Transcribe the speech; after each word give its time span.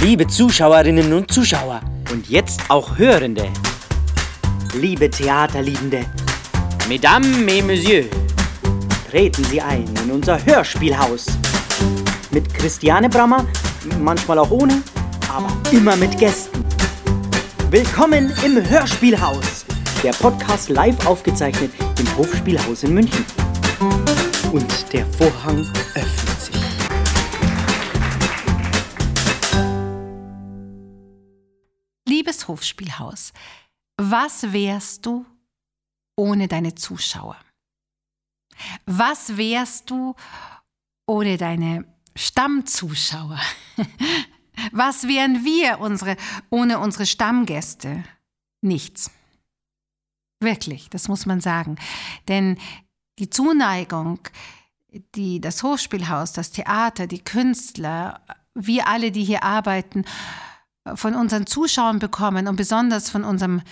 Liebe 0.00 0.26
Zuschauerinnen 0.26 1.12
und 1.12 1.30
Zuschauer. 1.30 1.80
Und 2.10 2.28
jetzt 2.28 2.60
auch 2.68 2.98
Hörende. 2.98 3.48
Liebe 4.74 5.10
Theaterliebende. 5.10 6.04
Mesdames 6.88 7.28
et 7.46 7.64
Messieurs. 7.64 8.06
Treten 9.10 9.44
Sie 9.44 9.60
ein 9.60 9.84
in 10.04 10.10
unser 10.10 10.44
Hörspielhaus. 10.44 11.26
Mit 12.30 12.52
Christiane 12.54 13.08
Brammer, 13.08 13.46
manchmal 14.00 14.38
auch 14.38 14.50
ohne, 14.50 14.82
aber 15.32 15.48
immer 15.70 15.96
mit 15.96 16.18
Gästen. 16.18 16.64
Willkommen 17.70 18.32
im 18.44 18.68
Hörspielhaus. 18.68 19.64
Der 20.02 20.12
Podcast 20.12 20.68
live 20.68 21.06
aufgezeichnet 21.06 21.70
im 21.98 22.16
Hofspielhaus 22.16 22.82
in 22.82 22.94
München. 22.94 23.24
Und 24.52 24.92
der 24.92 25.06
Vorhang 25.06 25.66
öffnet 25.94 26.31
Hofspielhaus, 32.48 33.32
was 33.96 34.52
wärst 34.52 35.06
du 35.06 35.26
ohne 36.16 36.48
deine 36.48 36.74
Zuschauer? 36.74 37.36
Was 38.86 39.36
wärst 39.36 39.90
du 39.90 40.14
ohne 41.06 41.36
deine 41.36 41.84
Stammzuschauer? 42.14 43.40
Was 44.70 45.08
wären 45.08 45.44
wir 45.44 45.80
unsere, 45.80 46.16
ohne 46.50 46.78
unsere 46.78 47.06
Stammgäste? 47.06 48.04
Nichts. 48.60 49.10
Wirklich, 50.40 50.90
das 50.90 51.08
muss 51.08 51.26
man 51.26 51.40
sagen. 51.40 51.76
Denn 52.28 52.58
die 53.18 53.30
Zuneigung, 53.30 54.20
die 55.14 55.40
das 55.40 55.62
Hochspielhaus, 55.62 56.32
das 56.32 56.50
Theater, 56.50 57.06
die 57.06 57.24
Künstler, 57.24 58.20
wir 58.54 58.88
alle, 58.88 59.10
die 59.10 59.24
hier 59.24 59.42
arbeiten, 59.42 60.04
von 60.94 61.14
unseren 61.14 61.46
Zuschauern 61.46 61.98
bekommen 61.98 62.48
und 62.48 62.56
besonders 62.56 63.10
von 63.10 63.24
unserem 63.24 63.62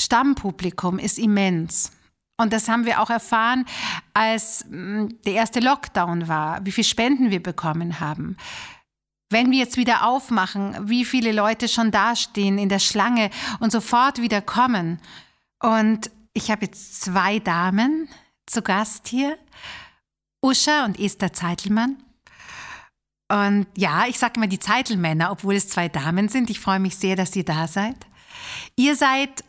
Stammpublikum 0.00 0.98
ist 0.98 1.18
immens. 1.18 1.92
Und 2.38 2.52
das 2.52 2.68
haben 2.68 2.86
wir 2.86 3.00
auch 3.00 3.10
erfahren, 3.10 3.66
als 4.14 4.64
mm, 4.68 5.08
der 5.24 5.34
erste 5.34 5.60
Lockdown 5.60 6.28
war, 6.28 6.64
wie 6.64 6.72
viele 6.72 6.84
Spenden 6.84 7.30
wir 7.30 7.42
bekommen 7.42 8.00
haben. 8.00 8.36
Wenn 9.30 9.50
wir 9.50 9.58
jetzt 9.58 9.76
wieder 9.76 10.06
aufmachen, 10.06 10.76
wie 10.88 11.04
viele 11.04 11.32
Leute 11.32 11.68
schon 11.68 11.90
dastehen 11.90 12.58
in 12.58 12.68
der 12.68 12.80
Schlange 12.80 13.30
und 13.60 13.72
sofort 13.72 14.20
wieder 14.20 14.42
kommen. 14.42 15.00
Und 15.58 16.10
ich 16.34 16.50
habe 16.50 16.66
jetzt 16.66 17.00
zwei 17.02 17.38
Damen 17.38 18.08
zu 18.46 18.60
Gast 18.60 19.08
hier, 19.08 19.38
Uscha 20.42 20.84
und 20.84 20.98
Esther 20.98 21.32
Zeitelmann. 21.32 22.02
Und 23.32 23.66
ja, 23.78 24.04
ich 24.08 24.18
sage 24.18 24.34
immer 24.36 24.46
die 24.46 24.58
Zeitelmänner, 24.58 25.30
obwohl 25.30 25.54
es 25.54 25.66
zwei 25.66 25.88
Damen 25.88 26.28
sind. 26.28 26.50
Ich 26.50 26.60
freue 26.60 26.80
mich 26.80 26.96
sehr, 26.96 27.16
dass 27.16 27.34
ihr 27.34 27.46
da 27.46 27.66
seid. 27.66 27.96
Ihr 28.76 28.94
seid 28.94 29.42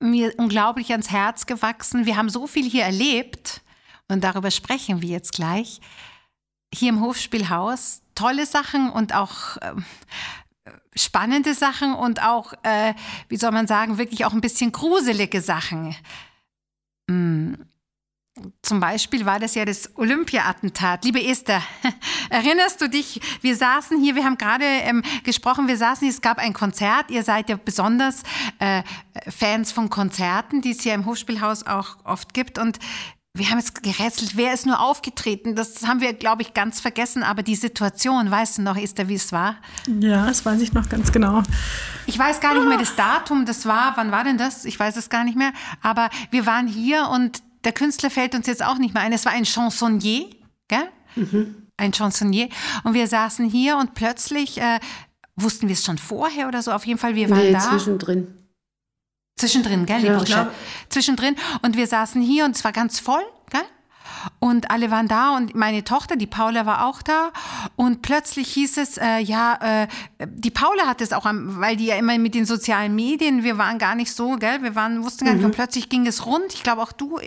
mir 0.00 0.34
unglaublich 0.36 0.90
ans 0.90 1.10
Herz 1.10 1.46
gewachsen. 1.46 2.04
Wir 2.04 2.18
haben 2.18 2.28
so 2.28 2.46
viel 2.46 2.68
hier 2.68 2.84
erlebt 2.84 3.62
und 4.08 4.22
darüber 4.22 4.50
sprechen 4.50 5.00
wir 5.00 5.08
jetzt 5.08 5.32
gleich. 5.32 5.80
Hier 6.74 6.90
im 6.90 7.00
Hofspielhaus 7.00 8.02
tolle 8.14 8.44
Sachen 8.44 8.90
und 8.90 9.14
auch 9.14 9.56
äh, 9.58 9.72
spannende 10.94 11.54
Sachen 11.54 11.94
und 11.94 12.22
auch, 12.22 12.52
äh, 12.64 12.92
wie 13.28 13.38
soll 13.38 13.52
man 13.52 13.66
sagen, 13.66 13.96
wirklich 13.96 14.26
auch 14.26 14.34
ein 14.34 14.42
bisschen 14.42 14.72
gruselige 14.72 15.40
Sachen. 15.40 15.96
Hm. 17.08 17.64
Zum 18.62 18.80
Beispiel 18.80 19.26
war 19.26 19.38
das 19.38 19.54
ja 19.54 19.66
das 19.66 19.94
Olympia-Attentat. 19.96 21.04
Liebe 21.04 21.22
Esther, 21.22 21.62
erinnerst 22.30 22.80
du 22.80 22.88
dich, 22.88 23.20
wir 23.42 23.54
saßen 23.54 24.00
hier, 24.00 24.14
wir 24.14 24.24
haben 24.24 24.38
gerade 24.38 24.64
ähm, 24.64 25.02
gesprochen, 25.22 25.68
wir 25.68 25.76
saßen 25.76 26.06
hier, 26.06 26.14
es 26.14 26.22
gab 26.22 26.38
ein 26.38 26.54
Konzert, 26.54 27.10
ihr 27.10 27.24
seid 27.24 27.50
ja 27.50 27.58
besonders 27.62 28.22
äh, 28.58 28.82
Fans 29.28 29.70
von 29.70 29.90
Konzerten, 29.90 30.62
die 30.62 30.70
es 30.70 30.80
hier 30.80 30.94
im 30.94 31.04
Hofspielhaus 31.04 31.66
auch 31.66 31.96
oft 32.04 32.32
gibt 32.32 32.58
und 32.58 32.78
wir 33.34 33.48
haben 33.48 33.58
jetzt 33.58 33.82
gerätselt, 33.82 34.36
wer 34.36 34.52
ist 34.52 34.66
nur 34.66 34.78
aufgetreten? 34.78 35.54
Das 35.54 35.86
haben 35.86 36.02
wir, 36.02 36.12
glaube 36.12 36.42
ich, 36.42 36.52
ganz 36.52 36.80
vergessen. 36.80 37.22
Aber 37.22 37.42
die 37.42 37.54
Situation, 37.54 38.30
weißt 38.30 38.58
du 38.58 38.62
noch, 38.62 38.76
Esther, 38.76 39.08
wie 39.08 39.14
es 39.14 39.32
war? 39.32 39.56
Ja, 40.00 40.26
das 40.26 40.44
weiß 40.44 40.60
ich 40.60 40.74
noch 40.74 40.86
ganz 40.90 41.12
genau. 41.12 41.42
Ich 42.06 42.18
weiß 42.18 42.40
gar 42.40 42.52
nicht 42.52 42.68
mehr 42.68 42.76
das 42.76 42.94
Datum, 42.94 43.46
das 43.46 43.64
war, 43.64 43.96
wann 43.96 44.12
war 44.12 44.24
denn 44.24 44.36
das? 44.36 44.66
Ich 44.66 44.78
weiß 44.78 44.96
es 44.96 45.08
gar 45.08 45.24
nicht 45.24 45.38
mehr. 45.38 45.52
Aber 45.80 46.10
wir 46.30 46.44
waren 46.44 46.66
hier 46.66 47.08
und 47.08 47.42
der 47.64 47.72
Künstler 47.72 48.10
fällt 48.10 48.34
uns 48.34 48.46
jetzt 48.46 48.62
auch 48.62 48.78
nicht 48.78 48.94
mehr 48.94 49.02
ein. 49.02 49.12
Es 49.12 49.24
war 49.24 49.32
ein 49.32 49.44
Chansonnier, 49.44 50.28
gell? 50.68 50.88
Mhm. 51.16 51.68
Ein 51.76 51.92
Chansonnier. 51.92 52.48
Und 52.84 52.94
wir 52.94 53.06
saßen 53.06 53.48
hier 53.48 53.76
und 53.76 53.94
plötzlich, 53.94 54.58
äh, 54.58 54.80
wussten 55.36 55.68
wir 55.68 55.74
es 55.74 55.84
schon 55.84 55.98
vorher 55.98 56.48
oder 56.48 56.62
so? 56.62 56.72
Auf 56.72 56.86
jeden 56.86 56.98
Fall, 56.98 57.14
wir 57.14 57.30
waren 57.30 57.38
nee, 57.38 57.52
da. 57.52 57.60
zwischendrin. 57.60 58.28
Zwischendrin, 59.36 59.86
gell, 59.86 60.04
Ja, 60.04 60.12
Liebusche? 60.12 60.50
Zwischendrin. 60.88 61.36
Und 61.62 61.76
wir 61.76 61.86
saßen 61.86 62.20
hier 62.20 62.44
und 62.44 62.54
es 62.56 62.64
war 62.64 62.72
ganz 62.72 62.98
voll, 62.98 63.22
gell? 63.50 63.62
Und 64.38 64.70
alle 64.70 64.90
waren 64.90 65.08
da 65.08 65.36
und 65.36 65.54
meine 65.54 65.84
Tochter, 65.84 66.16
die 66.16 66.26
Paula, 66.26 66.66
war 66.66 66.86
auch 66.86 67.02
da. 67.02 67.32
Und 67.76 68.02
plötzlich 68.02 68.48
hieß 68.52 68.76
es, 68.78 68.98
äh, 68.98 69.18
ja, 69.18 69.82
äh, 69.82 69.88
die 70.26 70.50
Paula 70.50 70.86
hat 70.86 71.00
es 71.00 71.12
auch, 71.12 71.26
am, 71.26 71.60
weil 71.60 71.76
die 71.76 71.86
ja 71.86 71.96
immer 71.96 72.16
mit 72.18 72.34
den 72.34 72.44
sozialen 72.44 72.94
Medien, 72.94 73.42
wir 73.42 73.58
waren 73.58 73.78
gar 73.78 73.94
nicht 73.94 74.12
so, 74.12 74.36
gell, 74.36 74.62
wir 74.62 74.74
waren, 74.74 75.04
wussten 75.04 75.24
gar 75.24 75.34
nicht, 75.34 75.44
und 75.44 75.54
plötzlich 75.54 75.88
ging 75.88 76.06
es 76.06 76.26
rund. 76.26 76.54
Ich 76.54 76.62
glaube 76.62 76.82
auch 76.82 76.92
du, 76.92 77.18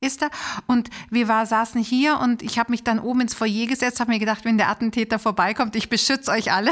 Esther. 0.00 0.30
Und 0.66 0.90
wir 1.10 1.28
war, 1.28 1.46
saßen 1.46 1.82
hier 1.82 2.18
und 2.20 2.42
ich 2.42 2.58
habe 2.58 2.70
mich 2.70 2.84
dann 2.84 2.98
oben 2.98 3.22
ins 3.22 3.34
Foyer 3.34 3.66
gesetzt, 3.66 4.00
habe 4.00 4.12
mir 4.12 4.18
gedacht, 4.18 4.44
wenn 4.44 4.58
der 4.58 4.68
Attentäter 4.68 5.18
vorbeikommt, 5.18 5.76
ich 5.76 5.88
beschütze 5.88 6.30
euch 6.30 6.52
alle. 6.52 6.70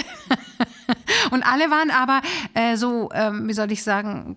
und 1.30 1.42
alle 1.42 1.70
waren 1.70 1.90
aber 1.90 2.20
äh, 2.54 2.76
so, 2.76 3.10
ähm, 3.12 3.48
wie 3.48 3.52
soll 3.52 3.72
ich 3.72 3.82
sagen, 3.82 4.36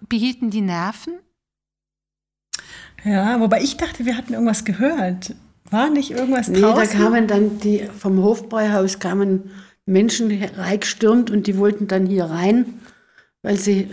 behielten 0.00 0.50
die 0.50 0.60
Nerven. 0.60 1.18
Ja, 3.04 3.40
wobei 3.40 3.62
ich 3.62 3.76
dachte, 3.76 4.04
wir 4.04 4.16
hatten 4.16 4.32
irgendwas 4.32 4.64
gehört. 4.64 5.34
War 5.70 5.90
nicht 5.90 6.10
irgendwas 6.10 6.48
Nee, 6.48 6.60
da 6.60 6.72
draußen? 6.72 6.98
kamen 6.98 7.26
dann 7.26 7.58
die 7.60 7.84
vom 7.98 8.22
Hofbräuhaus 8.22 8.98
kamen 8.98 9.50
Menschen 9.86 10.30
reingestürmt 10.56 11.30
und 11.30 11.46
die 11.46 11.56
wollten 11.58 11.86
dann 11.88 12.06
hier 12.06 12.24
rein, 12.24 12.74
weil 13.42 13.56
sie 13.56 13.88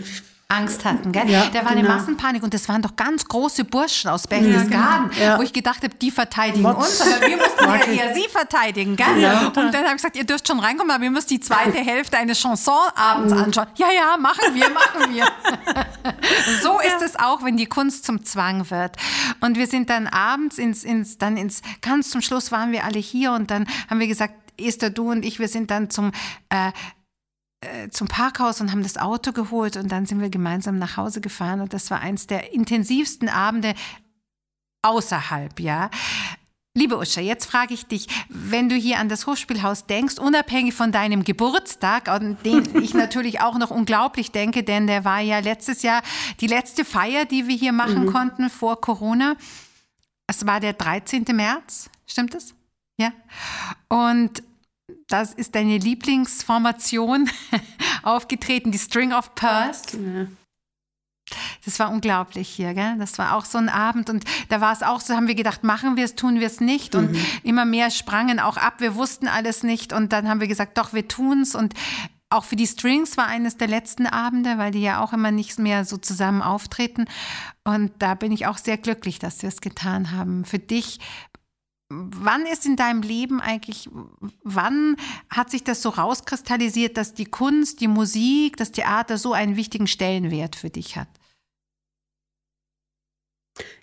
Angst 0.48 0.84
hatten, 0.84 1.10
gell? 1.10 1.28
Ja, 1.28 1.46
da 1.52 1.64
war 1.64 1.72
eine 1.72 1.82
genau. 1.82 1.94
Massenpanik 1.96 2.42
und 2.44 2.54
das 2.54 2.68
waren 2.68 2.80
doch 2.80 2.94
ganz 2.94 3.24
große 3.24 3.64
Burschen 3.64 4.10
aus 4.10 4.28
Berchtesgaden, 4.28 5.10
Ja. 5.20 5.38
wo 5.38 5.42
ich 5.42 5.52
gedacht 5.52 5.82
habe, 5.82 5.92
die 5.96 6.12
verteidigen 6.12 6.62
Motz. 6.62 6.76
uns, 6.76 7.00
aber 7.00 7.26
wir 7.26 7.36
mussten 7.36 7.64
ja 7.64 8.04
eher 8.04 8.14
sie 8.14 8.28
verteidigen, 8.30 8.94
gell? 8.94 9.18
Ja. 9.20 9.46
Und 9.48 9.56
dann 9.56 9.74
habe 9.74 9.86
ich 9.88 9.92
gesagt, 9.96 10.14
ihr 10.16 10.22
dürft 10.24 10.46
schon 10.46 10.60
reinkommen, 10.60 10.92
aber 10.94 11.02
ihr 11.02 11.10
müsst 11.10 11.30
die 11.30 11.40
zweite 11.40 11.78
Hälfte 11.78 12.16
eines 12.18 12.40
Chansonabends 12.40 13.34
Mhm. 13.34 13.40
anschauen. 13.42 13.66
Ja, 13.74 13.88
ja, 13.90 14.16
machen 14.18 14.54
wir, 14.54 14.70
machen 14.70 15.12
wir. 15.14 15.26
so 16.62 16.78
ist 16.78 17.02
es 17.04 17.18
auch, 17.18 17.42
wenn 17.42 17.56
die 17.56 17.66
Kunst 17.66 18.04
zum 18.04 18.24
Zwang 18.24 18.70
wird. 18.70 18.96
Und 19.40 19.56
wir 19.58 19.66
sind 19.66 19.90
dann 19.90 20.06
abends 20.06 20.58
ins, 20.58 20.84
ins, 20.84 21.18
dann 21.18 21.36
ins, 21.36 21.60
ganz 21.82 22.10
zum 22.10 22.20
Schluss 22.20 22.52
waren 22.52 22.70
wir 22.70 22.84
alle 22.84 23.00
hier 23.00 23.32
und 23.32 23.50
dann 23.50 23.66
haben 23.90 23.98
wir 23.98 24.06
gesagt, 24.06 24.34
Esther, 24.58 24.90
du 24.90 25.10
und 25.10 25.24
ich, 25.24 25.38
wir 25.40 25.48
sind 25.48 25.72
dann 25.72 25.90
zum, 25.90 26.12
äh, 26.50 26.70
zum 27.90 28.06
Parkhaus 28.08 28.60
und 28.60 28.70
haben 28.70 28.82
das 28.82 28.98
Auto 28.98 29.32
geholt 29.32 29.76
und 29.76 29.90
dann 29.90 30.06
sind 30.06 30.20
wir 30.20 30.30
gemeinsam 30.30 30.78
nach 30.78 30.96
Hause 30.96 31.20
gefahren 31.20 31.60
und 31.60 31.72
das 31.72 31.90
war 31.90 32.00
eins 32.00 32.26
der 32.26 32.52
intensivsten 32.52 33.28
Abende 33.28 33.74
außerhalb, 34.82 35.58
ja. 35.60 35.90
Liebe 36.76 36.98
Uscha, 36.98 37.22
jetzt 37.22 37.46
frage 37.46 37.72
ich 37.72 37.86
dich, 37.86 38.06
wenn 38.28 38.68
du 38.68 38.74
hier 38.74 38.98
an 38.98 39.08
das 39.08 39.26
Hochspielhaus 39.26 39.86
denkst, 39.86 40.18
unabhängig 40.18 40.74
von 40.74 40.92
deinem 40.92 41.24
Geburtstag, 41.24 42.08
an 42.10 42.36
den 42.44 42.82
ich 42.82 42.92
natürlich 42.94 43.40
auch 43.40 43.56
noch 43.56 43.70
unglaublich 43.70 44.30
denke, 44.30 44.62
denn 44.62 44.86
der 44.86 45.06
war 45.06 45.20
ja 45.20 45.38
letztes 45.38 45.82
Jahr 45.82 46.02
die 46.40 46.46
letzte 46.46 46.84
Feier, 46.84 47.24
die 47.24 47.48
wir 47.48 47.56
hier 47.56 47.72
machen 47.72 48.12
konnten 48.12 48.50
vor 48.50 48.78
Corona. 48.78 49.36
Es 50.26 50.44
war 50.44 50.60
der 50.60 50.74
13. 50.74 51.24
März, 51.32 51.88
stimmt 52.06 52.34
es? 52.34 52.54
Ja. 52.98 53.12
Und 53.88 54.42
das 55.08 55.32
ist 55.32 55.54
deine 55.54 55.78
Lieblingsformation 55.78 57.30
aufgetreten, 58.02 58.72
die 58.72 58.78
String 58.78 59.12
of 59.12 59.34
Pearls. 59.34 59.96
Das 61.64 61.80
war 61.80 61.90
unglaublich 61.90 62.48
hier, 62.48 62.74
gell? 62.74 62.96
Das 62.98 63.18
war 63.18 63.34
auch 63.34 63.44
so 63.44 63.58
ein 63.58 63.68
Abend 63.68 64.10
und 64.10 64.24
da 64.48 64.60
war 64.60 64.72
es 64.72 64.82
auch 64.82 65.00
so, 65.00 65.14
haben 65.14 65.26
wir 65.26 65.34
gedacht, 65.34 65.64
machen 65.64 65.96
wir 65.96 66.04
es, 66.04 66.14
tun 66.14 66.38
wir 66.38 66.46
es 66.46 66.60
nicht 66.60 66.94
und 66.94 67.16
immer 67.42 67.64
mehr 67.64 67.90
sprangen 67.90 68.38
auch 68.38 68.56
ab, 68.56 68.74
wir 68.78 68.94
wussten 68.94 69.26
alles 69.26 69.64
nicht 69.64 69.92
und 69.92 70.12
dann 70.12 70.28
haben 70.28 70.40
wir 70.40 70.46
gesagt, 70.46 70.78
doch, 70.78 70.92
wir 70.92 71.08
tun's 71.08 71.56
und 71.56 71.74
auch 72.30 72.44
für 72.44 72.56
die 72.56 72.66
Strings 72.66 73.16
war 73.16 73.26
eines 73.26 73.56
der 73.56 73.68
letzten 73.68 74.06
Abende, 74.06 74.58
weil 74.58 74.70
die 74.70 74.82
ja 74.82 75.00
auch 75.00 75.12
immer 75.12 75.30
nicht 75.32 75.58
mehr 75.58 75.84
so 75.84 75.96
zusammen 75.96 76.42
auftreten 76.42 77.06
und 77.64 77.92
da 77.98 78.14
bin 78.14 78.30
ich 78.30 78.46
auch 78.46 78.58
sehr 78.58 78.78
glücklich, 78.78 79.18
dass 79.18 79.42
wir 79.42 79.48
es 79.48 79.60
getan 79.60 80.12
haben. 80.12 80.44
Für 80.44 80.60
dich 80.60 81.00
Wann 81.88 82.46
ist 82.46 82.66
in 82.66 82.76
deinem 82.76 83.02
Leben 83.02 83.40
eigentlich, 83.40 83.88
wann 84.42 84.96
hat 85.30 85.50
sich 85.50 85.62
das 85.62 85.82
so 85.82 85.90
rauskristallisiert, 85.90 86.96
dass 86.96 87.14
die 87.14 87.26
Kunst, 87.26 87.80
die 87.80 87.88
Musik, 87.88 88.56
das 88.56 88.72
Theater 88.72 89.18
so 89.18 89.32
einen 89.32 89.56
wichtigen 89.56 89.86
Stellenwert 89.86 90.56
für 90.56 90.70
dich 90.70 90.96
hat? 90.96 91.08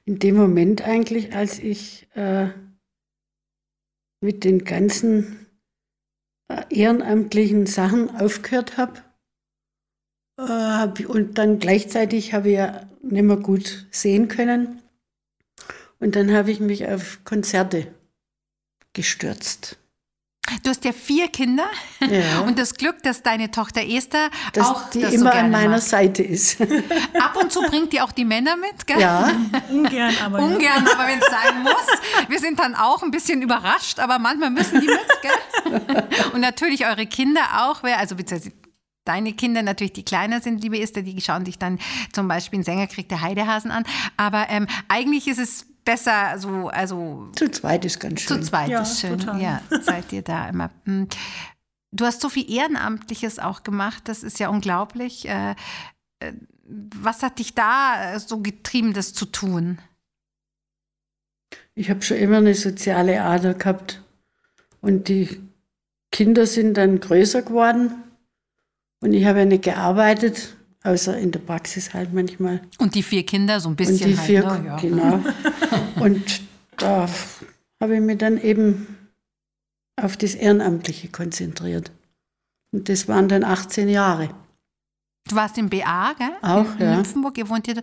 in 0.05 0.19
dem 0.19 0.35
Moment 0.35 0.81
eigentlich, 0.81 1.33
als 1.33 1.59
ich 1.59 2.07
äh, 2.15 2.49
mit 4.21 4.43
den 4.43 4.63
ganzen 4.63 5.47
äh, 6.49 6.63
ehrenamtlichen 6.69 7.65
Sachen 7.65 8.15
aufgehört 8.15 8.77
habe. 8.77 9.01
Äh, 10.37 11.05
und 11.05 11.37
dann 11.37 11.59
gleichzeitig 11.59 12.33
habe 12.33 12.49
ich 12.49 12.55
ja 12.55 12.89
nicht 13.01 13.23
mehr 13.23 13.37
gut 13.37 13.87
sehen 13.91 14.27
können. 14.27 14.81
Und 16.03 16.17
dann 16.17 16.33
habe 16.33 16.51
ich 16.51 16.59
mich 16.59 16.85
auf 16.87 17.19
Konzerte 17.23 17.87
gestürzt. 18.91 19.77
Du 20.63 20.69
hast 20.69 20.83
ja 20.83 20.91
vier 20.91 21.29
Kinder 21.29 21.65
Ja. 22.01 22.41
und 22.41 22.59
das 22.59 22.73
Glück, 22.75 23.01
dass 23.03 23.23
deine 23.23 23.49
Tochter 23.51 23.81
Esther 23.87 24.29
Dass 24.51 24.67
auch 24.67 24.89
die 24.89 24.99
das 24.99 25.13
immer 25.13 25.27
so 25.27 25.29
gerne 25.31 25.45
an 25.45 25.51
meiner 25.51 25.77
macht. 25.77 25.83
Seite 25.83 26.21
ist. 26.21 26.59
Ab 27.13 27.37
und 27.41 27.53
zu 27.53 27.61
bringt 27.61 27.93
die 27.93 28.01
auch 28.01 28.11
die 28.11 28.25
Männer 28.25 28.57
mit, 28.57 28.85
gell? 28.85 28.99
ja, 28.99 29.31
Ungern, 29.69 30.13
aber. 30.25 30.39
Ungern, 30.39 30.85
aber 30.85 31.07
wenn 31.07 31.19
es 31.19 31.27
sein 31.29 31.63
muss. 31.63 32.27
Wir 32.29 32.39
sind 32.39 32.59
dann 32.59 32.75
auch 32.75 33.01
ein 33.01 33.11
bisschen 33.11 33.41
überrascht, 33.41 33.99
aber 33.99 34.19
manchmal 34.19 34.49
müssen 34.49 34.81
die 34.81 34.87
mit, 34.87 35.21
gell? 35.21 36.03
Und 36.33 36.41
natürlich 36.41 36.85
eure 36.85 37.05
Kinder 37.07 37.41
auch, 37.61 37.81
wer, 37.81 37.99
also 37.99 38.15
beziehungsweise 38.17 38.53
deine 39.05 39.31
Kinder 39.31 39.61
natürlich, 39.61 39.93
die 39.93 40.03
kleiner 40.03 40.41
sind, 40.41 40.61
liebe 40.61 40.77
Esther, 40.77 41.03
die 41.03 41.19
schauen 41.21 41.45
sich 41.45 41.57
dann 41.57 41.79
zum 42.11 42.27
Beispiel 42.27 42.57
einen 42.57 42.65
Sängerkrieg 42.65 43.07
der 43.07 43.21
Heidehasen 43.21 43.71
an. 43.71 43.85
Aber 44.17 44.47
ähm, 44.49 44.67
eigentlich 44.89 45.29
ist 45.29 45.39
es 45.39 45.65
besser 45.85 46.37
so, 46.37 46.69
also 46.69 47.29
zu 47.35 47.49
zweit 47.51 47.85
ist 47.85 47.99
ganz 47.99 48.25
zu 48.25 48.35
schön. 48.35 48.43
zweit 48.43 48.69
Ja, 48.69 48.81
ist 48.81 48.99
schön. 48.99 49.19
total. 49.19 49.41
Ja, 49.41 49.61
seid 49.81 50.11
ihr 50.13 50.21
da 50.21 50.49
immer. 50.49 50.69
Hm. 50.85 51.07
Du 51.91 52.05
hast 52.05 52.21
so 52.21 52.29
viel 52.29 52.49
Ehrenamtliches 52.51 53.39
auch 53.39 53.63
gemacht, 53.63 54.03
das 54.07 54.23
ist 54.23 54.39
ja 54.39 54.49
unglaublich. 54.49 55.27
Äh, 55.27 55.51
äh, 56.19 56.33
Was 56.65 57.21
hat 57.21 57.39
dich 57.39 57.53
da 57.53 58.15
äh, 58.15 58.19
so 58.19 58.39
getrieben, 58.39 58.93
das 58.93 59.13
zu 59.13 59.25
tun? 59.25 59.77
Ich 61.75 61.89
habe 61.89 62.01
schon 62.01 62.17
immer 62.17 62.37
eine 62.37 62.53
soziale 62.55 63.21
Ader 63.21 63.53
gehabt. 63.53 64.01
Und 64.81 65.07
die 65.07 65.39
Kinder 66.11 66.45
sind 66.45 66.75
dann 66.75 66.99
größer 66.99 67.41
geworden. 67.41 67.93
Und 69.01 69.13
ich 69.13 69.25
habe 69.25 69.39
ja 69.39 69.45
nicht 69.45 69.63
gearbeitet, 69.63 70.55
außer 70.83 71.17
in 71.17 71.31
der 71.31 71.39
Praxis 71.39 71.93
halt 71.93 72.13
manchmal. 72.13 72.61
Und 72.77 72.95
die 72.95 73.03
vier 73.03 73.25
Kinder 73.25 73.59
so 73.59 73.69
ein 73.69 73.75
bisschen 73.75 73.95
Und 73.95 74.05
die 74.05 74.17
halt, 74.17 74.25
vier, 74.27 74.45
ne? 74.45 74.65
ja. 74.65 74.75
genau. 74.77 75.23
Und 75.99 76.41
da 76.77 77.07
habe 77.81 77.95
ich 77.95 78.01
mich 78.01 78.17
dann 78.17 78.39
eben 78.39 79.09
auf 80.01 80.17
das 80.17 80.35
Ehrenamtliche 80.35 81.09
konzentriert. 81.09 81.91
Und 82.73 82.89
das 82.89 83.07
waren 83.07 83.29
dann 83.29 83.43
18 83.43 83.89
Jahre. 83.89 84.29
Du 85.29 85.35
warst 85.35 85.57
im 85.57 85.69
BA, 85.69 86.13
gell? 86.17 86.31
Auch, 86.41 86.73
in, 86.75 86.79
in 86.79 86.85
ja. 86.85 86.95
Nymphenburg, 86.97 87.37
ihr 87.37 87.47
wohnt 87.47 87.65
hier. 87.65 87.81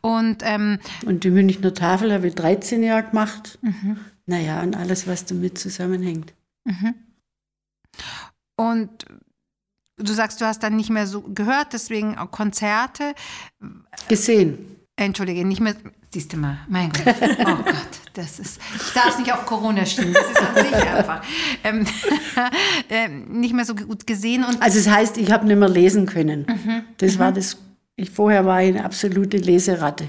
Und 0.00 0.38
ähm, 0.42 0.78
Und 1.04 1.24
die 1.24 1.30
Münchner 1.30 1.74
Tafel 1.74 2.12
habe 2.12 2.28
ich 2.28 2.34
13 2.34 2.82
Jahre 2.82 3.08
gemacht. 3.08 3.58
Mhm. 3.60 3.98
Naja, 4.26 4.62
und 4.62 4.76
alles, 4.76 5.06
was 5.06 5.26
damit 5.26 5.58
zusammenhängt. 5.58 6.32
Und 8.56 9.04
du 9.96 10.12
sagst, 10.12 10.40
du 10.40 10.46
hast 10.46 10.62
dann 10.62 10.76
nicht 10.76 10.90
mehr 10.90 11.06
so 11.06 11.22
gehört, 11.22 11.72
deswegen 11.72 12.16
Konzerte. 12.30 13.14
Gesehen. 14.08 14.76
Entschuldige, 14.96 15.44
nicht 15.44 15.60
mehr. 15.60 15.74
Siehst 16.12 16.32
du 16.32 16.38
mal, 16.38 16.58
mein 16.68 16.90
Gott. 16.90 17.14
Oh 17.40 17.62
Gott, 17.62 18.00
das 18.14 18.40
ist. 18.40 18.60
Ich 18.74 18.92
darf 18.92 19.10
es 19.10 19.18
nicht 19.18 19.32
auf 19.32 19.46
Corona 19.46 19.86
schieben. 19.86 20.12
Das 20.12 20.28
ist 20.28 20.42
an 20.42 20.54
sich 20.56 20.74
einfach. 20.74 21.22
Ähm, 21.62 21.86
ähm, 22.90 23.40
nicht 23.40 23.54
mehr 23.54 23.64
so 23.64 23.76
gut 23.76 24.06
gesehen 24.06 24.44
und 24.44 24.60
Also 24.60 24.80
es 24.80 24.88
heißt, 24.88 25.18
ich 25.18 25.30
habe 25.30 25.46
nicht 25.46 25.56
mehr 25.56 25.68
lesen 25.68 26.06
können. 26.06 26.46
Mhm. 26.48 26.82
Das 26.98 27.18
war 27.18 27.30
das. 27.30 27.58
Ich, 27.94 28.10
vorher 28.10 28.44
war 28.44 28.60
ich 28.60 28.70
eine 28.70 28.84
absolute 28.84 29.36
Leseratte. 29.36 30.08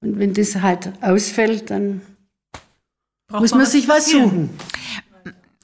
Und 0.00 0.18
wenn 0.18 0.34
das 0.34 0.56
halt 0.56 0.92
ausfällt, 1.00 1.70
dann 1.70 2.02
Braucht 3.28 3.42
muss 3.42 3.54
man 3.54 3.66
sich 3.66 3.86
was 3.86 4.10
suchen. 4.10 4.50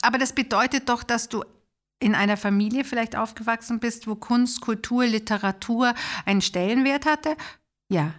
Aber 0.02 0.18
das 0.18 0.32
bedeutet 0.32 0.88
doch, 0.88 1.02
dass 1.02 1.28
du 1.28 1.42
in 2.00 2.14
einer 2.14 2.36
Familie 2.36 2.84
vielleicht 2.84 3.16
aufgewachsen 3.16 3.80
bist, 3.80 4.06
wo 4.06 4.14
Kunst, 4.14 4.60
Kultur, 4.60 5.04
Literatur 5.04 5.94
einen 6.24 6.42
Stellenwert 6.42 7.06
hatte? 7.06 7.36
Ja. 7.90 8.14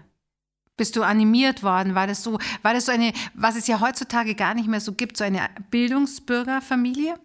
Bist 0.79 0.95
du 0.95 1.03
animiert 1.03 1.61
worden? 1.61 1.93
War 1.93 2.07
das 2.07 2.23
so, 2.23 2.39
war 2.61 2.73
das 2.73 2.85
so 2.85 2.93
eine, 2.93 3.11
was 3.33 3.57
es 3.57 3.67
ja 3.67 3.81
heutzutage 3.81 4.33
gar 4.33 4.53
nicht 4.53 4.69
mehr 4.69 4.79
so 4.79 4.93
gibt, 4.93 5.17
so 5.17 5.25
eine 5.25 5.41
Bildungsbürgerfamilie? 5.71 7.19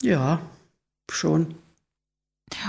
Ja, 0.00 0.40
schon. 1.10 1.56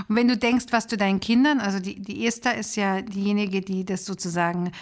Und 0.08 0.16
wenn 0.16 0.26
du 0.26 0.36
denkst, 0.36 0.66
was 0.70 0.88
du 0.88 0.96
deinen 0.96 1.20
Kindern, 1.20 1.60
also 1.60 1.78
die, 1.78 2.02
die 2.02 2.26
Esther 2.26 2.56
ist 2.56 2.74
ja 2.74 3.02
diejenige, 3.02 3.60
die 3.60 3.84
das 3.84 4.04
sozusagen 4.04 4.72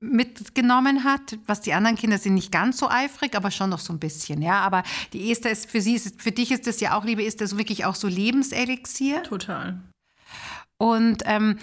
mitgenommen 0.00 1.04
hat, 1.04 1.38
was 1.44 1.60
die 1.60 1.74
anderen 1.74 1.98
Kinder 1.98 2.16
sind 2.16 2.32
nicht 2.32 2.50
ganz 2.50 2.78
so 2.78 2.88
eifrig, 2.88 3.36
aber 3.36 3.50
schon 3.50 3.68
noch 3.68 3.78
so 3.78 3.92
ein 3.92 3.98
bisschen, 3.98 4.40
ja. 4.40 4.60
Aber 4.60 4.84
die 5.12 5.30
Esther 5.30 5.50
ist 5.50 5.70
für 5.70 5.82
sie, 5.82 5.96
ist, 5.96 6.18
für 6.18 6.32
dich 6.32 6.50
ist 6.50 6.66
das 6.66 6.80
ja 6.80 6.96
auch, 6.96 7.04
liebe 7.04 7.26
Esther, 7.26 7.46
so 7.46 7.58
wirklich 7.58 7.84
auch 7.84 7.94
so 7.94 8.08
Lebenselixier. 8.08 9.22
Total. 9.22 9.82
Und 10.78 11.22
ähm, 11.26 11.58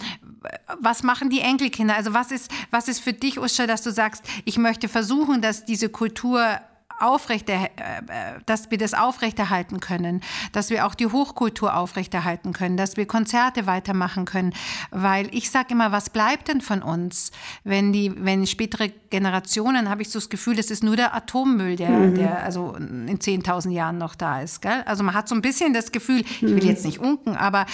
was 0.79 1.03
machen 1.03 1.29
die 1.29 1.41
Enkelkinder? 1.41 1.95
Also 1.95 2.13
was 2.13 2.31
ist, 2.31 2.51
was 2.71 2.87
ist 2.87 3.01
für 3.01 3.13
dich, 3.13 3.39
Uscha, 3.39 3.67
dass 3.67 3.81
du 3.81 3.91
sagst, 3.91 4.23
ich 4.45 4.57
möchte 4.57 4.87
versuchen, 4.87 5.41
dass 5.41 5.65
diese 5.65 5.89
Kultur 5.89 6.59
aufrechter, 6.99 7.53
äh, 7.53 7.65
äh, 7.65 8.39
dass 8.45 8.71
wir 8.71 8.77
das 8.77 8.93
aufrechterhalten 8.93 9.79
können, 9.79 10.21
dass 10.51 10.69
wir 10.69 10.85
auch 10.85 10.95
die 10.95 11.07
Hochkultur 11.07 11.75
aufrechterhalten 11.75 12.53
können, 12.53 12.77
dass 12.77 12.97
wir 12.97 13.05
Konzerte 13.05 13.65
weitermachen 13.65 14.25
können, 14.25 14.53
weil 14.91 15.33
ich 15.33 15.49
sage 15.49 15.73
immer, 15.73 15.91
was 15.91 16.09
bleibt 16.09 16.47
denn 16.49 16.61
von 16.61 16.81
uns, 16.81 17.31
wenn 17.63 17.93
die, 17.93 18.13
wenn 18.17 18.45
spätere 18.47 18.89
Generationen, 19.09 19.89
habe 19.89 20.01
ich 20.01 20.09
so 20.09 20.19
das 20.19 20.29
Gefühl, 20.29 20.59
es 20.59 20.71
ist 20.71 20.83
nur 20.83 20.95
der 20.95 21.15
Atommüll, 21.15 21.75
der, 21.75 22.07
der 22.07 22.43
also 22.43 22.75
in 22.75 23.17
10.000 23.17 23.71
Jahren 23.71 23.97
noch 23.97 24.15
da 24.15 24.41
ist, 24.41 24.61
gell? 24.61 24.83
Also 24.85 25.03
man 25.03 25.15
hat 25.15 25.27
so 25.27 25.35
ein 25.35 25.41
bisschen 25.41 25.73
das 25.73 25.91
Gefühl, 25.91 26.19
ich 26.19 26.41
will 26.41 26.65
jetzt 26.65 26.85
nicht 26.85 26.99
unken, 26.99 27.35
aber 27.35 27.65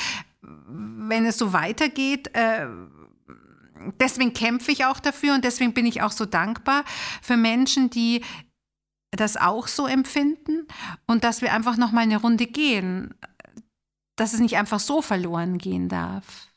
wenn 0.77 1.25
es 1.25 1.37
so 1.37 1.53
weitergeht, 1.53 2.29
äh, 2.33 2.67
deswegen 3.99 4.33
kämpfe 4.33 4.71
ich 4.71 4.85
auch 4.85 4.99
dafür 4.99 5.35
und 5.35 5.43
deswegen 5.43 5.73
bin 5.73 5.85
ich 5.85 6.01
auch 6.01 6.11
so 6.11 6.25
dankbar 6.25 6.83
für 7.21 7.37
Menschen, 7.37 7.89
die 7.89 8.21
das 9.11 9.37
auch 9.37 9.67
so 9.67 9.87
empfinden 9.87 10.67
und 11.07 11.23
dass 11.23 11.41
wir 11.41 11.53
einfach 11.53 11.77
noch 11.77 11.91
mal 11.91 12.01
eine 12.01 12.17
Runde 12.17 12.47
gehen, 12.47 13.13
dass 14.15 14.33
es 14.33 14.39
nicht 14.39 14.57
einfach 14.57 14.79
so 14.79 15.01
verloren 15.01 15.57
gehen 15.57 15.89
darf. 15.89 16.49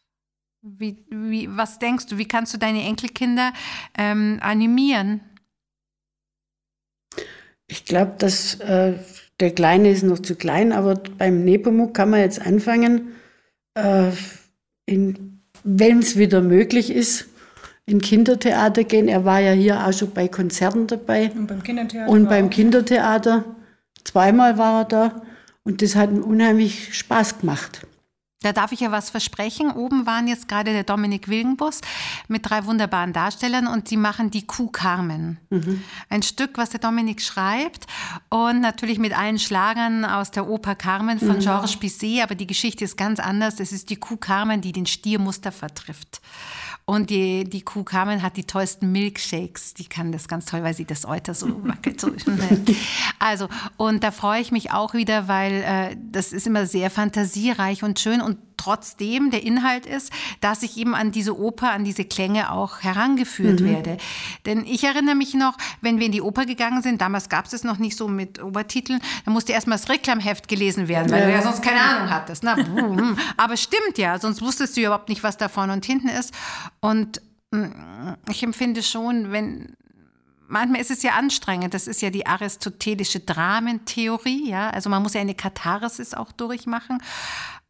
Wie, 0.63 1.05
wie, 1.11 1.49
was 1.57 1.79
denkst 1.79 2.07
du, 2.07 2.19
wie 2.19 2.27
kannst 2.27 2.53
du 2.53 2.59
deine 2.59 2.83
Enkelkinder 2.83 3.53
ähm, 3.97 4.39
animieren? 4.43 5.21
Ich 7.69 7.85
glaube, 7.85 8.17
dass 8.19 8.57
äh, 8.57 8.99
der 9.41 9.55
Kleine 9.55 9.91
ist 9.91 10.03
noch 10.03 10.19
zu 10.19 10.35
klein, 10.35 10.73
aber 10.73 10.95
beim 10.95 11.45
Nepomuk 11.45 11.95
kann 11.95 12.11
man 12.11 12.21
jetzt 12.21 12.41
anfangen, 12.41 13.15
äh, 13.79 14.13
wenn 15.65 15.99
es 15.99 16.17
wieder 16.17 16.41
möglich 16.41 16.91
ist, 16.91 17.27
in 17.87 18.01
Kindertheater 18.01 18.85
gehen. 18.85 19.09
Er 19.09 19.25
war 19.25 19.41
ja 19.41 19.53
hier 19.53 19.87
auch 19.87 19.93
schon 19.93 20.11
bei 20.11 20.29
Konzerten 20.29 20.87
dabei 20.87 21.31
Und 21.35 21.47
beim 21.47 21.63
Kindertheater. 21.63 22.11
und 22.11 22.29
beim 22.29 22.51
Kindertheater. 22.51 23.45
Zweimal 24.05 24.59
war 24.59 24.83
er 24.83 24.85
da 24.85 25.23
und 25.65 25.83
das 25.83 25.97
hat 25.97 26.11
ihm 26.11 26.23
unheimlich 26.23 26.95
Spaß 26.97 27.41
gemacht. 27.41 27.87
Da 28.41 28.53
darf 28.53 28.71
ich 28.71 28.79
ja 28.81 28.93
was 28.93 29.11
versprechen. 29.11 29.73
Oben 29.73 30.07
waren 30.07 30.29
jetzt 30.29 30.47
gerade 30.47 30.73
der 30.73 30.85
Dominik 30.85 31.27
Wilgenbus 31.27 31.81
mit 32.29 32.49
drei 32.49 32.65
wunderbaren 32.67 33.13
Darstellern 33.13 33.67
und 33.67 33.91
die 33.91 33.97
machen 33.97 34.31
die 34.31 34.47
Kuh 34.47 34.69
Carmen. 34.69 35.39
Ein 36.09 36.23
Stück, 36.23 36.57
was 36.57 36.71
der 36.71 36.79
Dominik 36.79 37.21
schreibt 37.21 37.87
und 38.29 38.61
natürlich 38.61 39.01
mit 39.01 39.19
allen 39.19 39.41
Schlagern 39.41 40.05
aus 40.05 40.31
der 40.31 40.49
Oper 40.49 40.77
Carmen 40.77 41.19
von 41.19 41.41
Georges 41.41 41.77
Bizet, 41.77 42.23
aber 42.23 42.37
die 42.37 42.47
Geschichte 42.47 42.85
ist 42.85 42.97
ganz 42.97 43.19
anders. 43.19 43.59
Es 43.59 43.73
ist 43.73 43.91
die 43.91 43.97
Kuh 43.97 44.17
Carmen, 44.17 44.61
die 44.61 44.71
den 44.71 44.87
Stier 44.87 45.19
Mustafa 45.19 45.67
trifft. 45.69 46.21
Und 46.89 47.11
die, 47.11 47.45
die 47.45 47.61
Kuh 47.61 47.85
Carmen 47.85 48.23
hat 48.23 48.39
die 48.39 48.45
tollsten 48.45 48.91
Milkshakes. 48.91 49.75
Die 49.75 49.85
kann 49.85 50.11
das 50.11 50.27
ganz 50.27 50.47
toll, 50.47 50.63
weil 50.63 50.73
sie 50.73 50.87
das 50.87 51.05
Euter 51.05 51.35
so 51.35 51.63
wackelt. 51.69 52.01
So. 52.01 52.11
Also, 53.19 53.49
und 53.77 54.03
da 54.03 54.11
freue 54.11 54.41
ich 54.41 54.53
mich 54.53 54.73
auch 54.73 54.95
wieder, 54.95 55.29
weil 55.29 55.53
äh, 55.53 55.97
das 56.11 56.33
ist 56.33 56.47
immer 56.47 56.65
sehr 56.65 56.89
fantasiereich 56.91 57.83
und 57.83 58.01
schön. 58.01 58.23
Und 58.23 58.39
trotzdem 58.59 59.31
der 59.31 59.43
Inhalt 59.43 59.87
ist, 59.87 60.13
dass 60.41 60.63
ich 60.63 60.77
eben 60.77 60.95
an 60.95 61.13
diese 61.13 61.39
Oper, 61.39 61.71
an 61.71 61.85
diese 61.85 62.05
Klänge 62.05 62.53
auch 62.53 62.81
herangeführt 62.81 63.65
werde. 63.65 63.97
Denn 64.45 64.67
ich 64.67 64.85
erinnere 64.85 65.15
mich 65.15 65.35
noch, 65.35 65.57
wenn 65.81 65.99
wir 65.99 66.07
in 66.07 66.13
die 66.13 66.23
Oper 66.23 66.45
gegangen 66.45 66.83
sind, 66.83 67.01
damals 67.01 67.29
gab 67.29 67.47
es 67.47 67.53
es 67.53 67.65
noch 67.65 67.79
nicht 67.79 67.97
so 67.97 68.09
mit 68.09 68.43
Obertiteln, 68.43 69.01
da 69.25 69.31
musste 69.31 69.53
erst 69.53 69.67
mal 69.67 69.77
das 69.77 69.89
Reklamheft 69.89 70.49
gelesen 70.49 70.89
werden, 70.89 71.11
weil 71.11 71.27
du 71.27 71.33
ja 71.33 71.43
sonst 71.43 71.63
keine 71.63 71.81
Ahnung 71.81 72.11
hattest. 72.11 72.43
Na, 72.43 72.57
hm. 72.57 73.17
Aber 73.37 73.57
stimmt 73.57 73.99
ja, 73.99 74.19
sonst 74.19 74.43
wusstest 74.43 74.77
du 74.77 74.81
überhaupt 74.83 75.09
nicht, 75.09 75.23
was 75.23 75.37
da 75.37 75.49
vorne 75.49 75.73
und 75.73 75.85
hinten 75.85 76.09
ist. 76.09 76.35
Und 76.81 77.23
mm, 77.51 77.67
ich 78.31 78.43
empfinde 78.43 78.83
schon, 78.83 79.33
wenn 79.33 79.77
manchmal 80.49 80.81
ist 80.81 80.91
es 80.91 81.03
ja 81.03 81.13
anstrengend. 81.13 81.75
Das 81.75 81.87
ist 81.87 82.03
ja 82.03 82.11
die 82.11 82.27
aristotelische 82.27 83.21
Dramentheorie, 83.21 84.51
ja. 84.51 84.71
Also 84.71 84.91
man 84.91 85.03
muss 85.03 85.15
ja 85.15 85.21
eine 85.21 85.35
Katharsis 85.35 86.15
auch 86.15 86.33
durchmachen. 86.33 87.01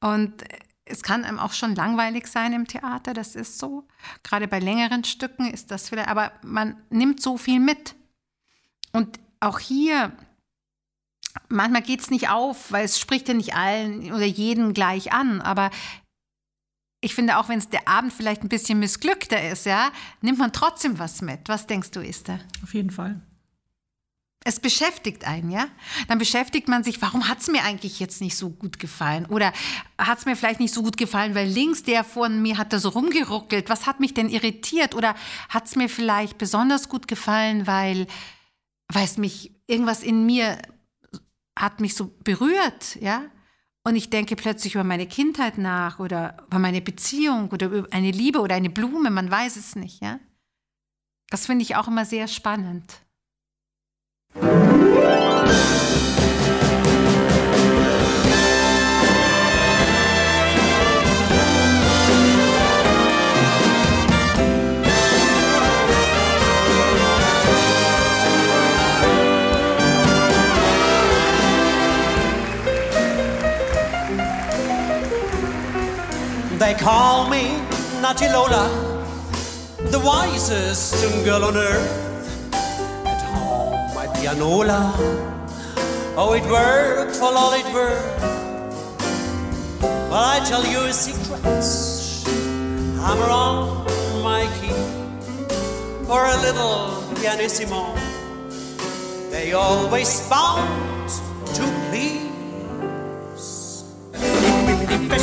Und 0.00 0.44
es 0.88 1.02
kann 1.02 1.24
einem 1.24 1.38
auch 1.38 1.52
schon 1.52 1.74
langweilig 1.74 2.26
sein 2.26 2.52
im 2.52 2.66
Theater, 2.66 3.14
das 3.14 3.34
ist 3.34 3.58
so. 3.58 3.86
Gerade 4.22 4.48
bei 4.48 4.58
längeren 4.58 5.04
Stücken 5.04 5.46
ist 5.46 5.70
das 5.70 5.88
vielleicht, 5.88 6.08
aber 6.08 6.32
man 6.42 6.76
nimmt 6.90 7.22
so 7.22 7.36
viel 7.36 7.60
mit. 7.60 7.94
Und 8.92 9.20
auch 9.40 9.58
hier 9.58 10.12
manchmal 11.48 11.82
geht 11.82 12.00
es 12.00 12.10
nicht 12.10 12.28
auf, 12.30 12.72
weil 12.72 12.84
es 12.84 12.98
spricht 12.98 13.28
ja 13.28 13.34
nicht 13.34 13.54
allen 13.54 14.12
oder 14.12 14.24
jeden 14.24 14.74
gleich 14.74 15.12
an. 15.12 15.40
Aber 15.40 15.70
ich 17.00 17.14
finde, 17.14 17.38
auch 17.38 17.48
wenn 17.48 17.58
es 17.58 17.68
der 17.68 17.86
Abend 17.88 18.12
vielleicht 18.12 18.42
ein 18.42 18.48
bisschen 18.48 18.78
missglückter 18.78 19.50
ist, 19.50 19.66
ja, 19.66 19.90
nimmt 20.20 20.38
man 20.38 20.52
trotzdem 20.52 20.98
was 20.98 21.22
mit. 21.22 21.48
Was 21.48 21.66
denkst 21.66 21.92
du, 21.92 22.00
Esther? 22.00 22.40
Auf 22.62 22.74
jeden 22.74 22.90
Fall. 22.90 23.20
Es 24.44 24.60
beschäftigt 24.60 25.26
einen, 25.26 25.50
ja? 25.50 25.66
Dann 26.06 26.18
beschäftigt 26.18 26.68
man 26.68 26.84
sich, 26.84 27.02
warum 27.02 27.28
hat 27.28 27.40
es 27.40 27.48
mir 27.48 27.64
eigentlich 27.64 28.00
jetzt 28.00 28.20
nicht 28.20 28.36
so 28.36 28.50
gut 28.50 28.78
gefallen? 28.78 29.26
Oder 29.26 29.52
hat 29.98 30.18
es 30.18 30.26
mir 30.26 30.36
vielleicht 30.36 30.60
nicht 30.60 30.72
so 30.72 30.82
gut 30.82 30.96
gefallen, 30.96 31.34
weil 31.34 31.48
links 31.48 31.82
der 31.82 32.04
vor 32.04 32.28
mir 32.28 32.56
hat 32.56 32.72
da 32.72 32.78
so 32.78 32.90
rumgeruckelt. 32.90 33.68
Was 33.68 33.86
hat 33.86 34.00
mich 34.00 34.14
denn 34.14 34.28
irritiert? 34.28 34.94
Oder 34.94 35.14
hat 35.48 35.66
es 35.66 35.76
mir 35.76 35.88
vielleicht 35.88 36.38
besonders 36.38 36.88
gut 36.88 37.08
gefallen, 37.08 37.66
weil, 37.66 38.06
es 38.94 39.18
mich, 39.18 39.52
irgendwas 39.66 40.02
in 40.02 40.24
mir 40.24 40.58
hat 41.58 41.80
mich 41.80 41.94
so 41.94 42.14
berührt, 42.24 42.96
ja? 43.00 43.24
Und 43.84 43.96
ich 43.96 44.10
denke 44.10 44.36
plötzlich 44.36 44.74
über 44.74 44.84
meine 44.84 45.06
Kindheit 45.06 45.56
nach 45.56 45.98
oder 45.98 46.36
über 46.46 46.58
meine 46.58 46.82
Beziehung 46.82 47.50
oder 47.50 47.66
über 47.68 47.88
eine 47.90 48.10
Liebe 48.10 48.40
oder 48.40 48.54
eine 48.54 48.70
Blume, 48.70 49.10
man 49.10 49.30
weiß 49.30 49.56
es 49.56 49.76
nicht, 49.76 50.02
ja? 50.02 50.20
Das 51.30 51.46
finde 51.46 51.62
ich 51.62 51.76
auch 51.76 51.88
immer 51.88 52.04
sehr 52.04 52.28
spannend. 52.28 53.02
They 54.40 54.46
call 76.74 77.28
me 77.28 77.58
Naughty 78.00 78.28
Lola, 78.28 78.68
the 79.90 79.98
wisest 79.98 81.24
girl 81.24 81.44
on 81.44 81.56
earth. 81.56 82.17
Pianola, 84.20 84.92
oh, 86.16 86.32
it 86.34 86.42
worked 86.50 87.14
for 87.16 87.32
all 87.32 87.52
it 87.52 87.64
worked. 87.72 88.20
Well, 89.80 90.14
I 90.14 90.40
tell 90.44 90.64
you 90.66 90.80
a 90.80 90.92
secret, 90.92 91.40
hammer 92.98 93.30
on 93.30 93.86
my 94.24 94.42
key, 94.58 94.74
For 96.04 96.24
a 96.24 96.36
little 96.42 97.04
pianissimo. 97.20 97.94
They 99.30 99.52
always 99.52 100.28
bound 100.28 101.08
to 101.54 101.64
please. 101.90 103.84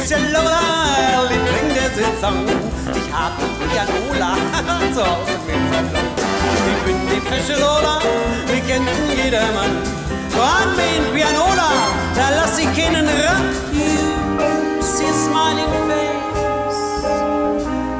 Die 0.08 0.32
Lola, 0.32 1.28
Liebling 1.30 1.74
der 1.76 1.90
Saison. 1.96 2.48
Ich 2.96 3.12
hab 3.12 3.34
die 3.40 3.52
Pianola 3.68 4.38
zu 4.94 5.02
Hause 5.04 5.38
mit. 5.48 6.25
Ich 6.72 6.80
bin 6.86 6.98
die 7.10 7.22
fesche 7.22 7.56
Lola, 7.60 8.00
die 8.48 8.62
kennt 8.62 8.90
jedermann. 9.16 9.74
So 10.30 10.42
an 10.42 10.76
mein 10.76 11.04
Pianola, 11.14 11.70
da 12.16 12.30
lass 12.36 12.58
ich 12.58 12.72
keinen 12.76 13.08
ran. 13.08 13.46
You 13.72 14.82
see 14.82 15.08
a 15.08 15.14
smiling 15.14 15.74
face, 15.88 17.04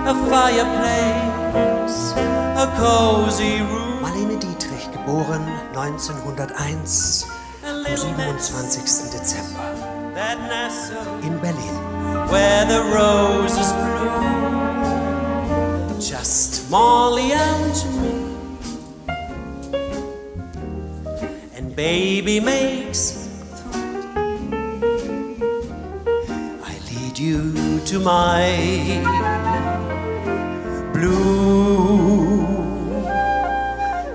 a 0.06 0.14
fireplace, 0.30 2.14
a 2.58 2.66
cozy 2.80 3.62
room. 3.62 4.02
Marlene 4.02 4.38
Dietrich, 4.38 4.92
geboren 4.92 5.46
1901, 5.74 7.26
am 7.64 8.38
27. 8.40 9.12
Dezember 9.12 9.86
in 11.24 11.40
Berlin, 11.40 11.76
where 12.30 12.66
the 12.66 12.82
roses 12.94 13.72
bloom. 13.74 14.76
Just 16.00 16.70
Molly 16.70 17.32
and 17.32 17.76
me, 18.02 18.15
baby 21.76 22.40
makes. 22.40 23.28
I 26.64 26.80
lead 26.90 27.20
you 27.20 27.80
to 27.86 28.00
my 28.00 29.02
blue 30.94 32.46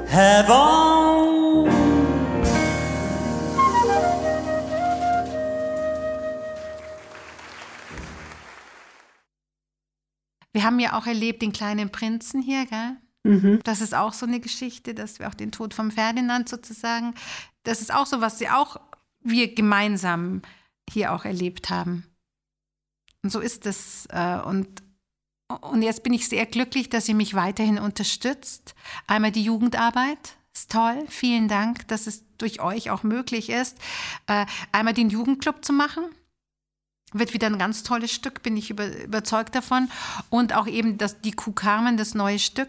heaven. 0.09 1.29
Wir 10.53 10.65
haben 10.65 10.81
ja 10.81 10.99
auch 10.99 11.07
erlebt 11.07 11.43
den 11.43 11.53
kleinen 11.53 11.93
Prinzen 11.93 12.43
hier, 12.43 12.67
gell? 12.67 12.97
Das 13.65 13.81
ist 13.81 13.95
auch 13.95 14.13
so 14.13 14.27
eine 14.27 14.41
Geschichte, 14.41 14.95
dass 14.95 15.19
wir 15.19 15.29
auch 15.29 15.35
den 15.35 15.53
Tod 15.53 15.75
von 15.75 15.91
Ferdinand 15.91 16.49
sozusagen, 16.49 17.15
das 17.65 17.81
ist 17.81 17.93
auch 17.93 18.07
so, 18.07 18.21
was 18.21 18.39
sie 18.39 18.49
auch 18.49 18.79
wir 19.23 19.55
gemeinsam 19.55 20.43
hier 20.91 21.13
auch 21.13 21.25
erlebt 21.25 21.71
haben. 21.71 22.07
Und 23.23 23.31
so 23.31 23.41
ist 23.41 23.67
es. 23.67 24.07
äh, 24.07 24.39
Und, 24.45 24.83
und 25.61 25.83
jetzt 25.83 26.03
bin 26.03 26.15
ich 26.15 26.29
sehr 26.29 26.47
glücklich, 26.47 26.89
dass 26.89 27.09
ihr 27.09 27.15
mich 27.15 27.35
weiterhin 27.35 27.79
unterstützt. 27.79 28.75
Einmal 29.07 29.33
die 29.33 29.45
Jugendarbeit. 29.45 30.37
Ist 30.53 30.73
toll. 30.73 31.05
Vielen 31.09 31.47
Dank, 31.47 31.87
dass 31.89 32.09
es 32.09 32.25
durch 32.39 32.61
euch 32.61 32.91
auch 32.91 33.05
möglich 33.05 33.51
ist, 33.51 33.79
äh, 34.27 34.47
einmal 34.73 34.95
den 34.95 35.09
Jugendclub 35.09 35.65
zu 35.65 35.73
machen. 35.73 36.03
Wird 37.13 37.35
wieder 37.35 37.49
ein 37.49 37.59
ganz 37.59 37.83
tolles 37.83 38.13
Stück, 38.13 38.43
bin 38.43 38.57
ich 38.57 38.71
über, 38.71 38.87
überzeugt 39.05 39.55
davon. 39.55 39.89
Und 40.29 40.55
auch 40.55 40.67
eben 40.67 40.99
das, 40.99 41.21
die 41.21 41.33
Kuh 41.33 41.53
Carmen, 41.53 41.97
das 41.97 42.15
neue 42.15 42.39
Stück. 42.39 42.69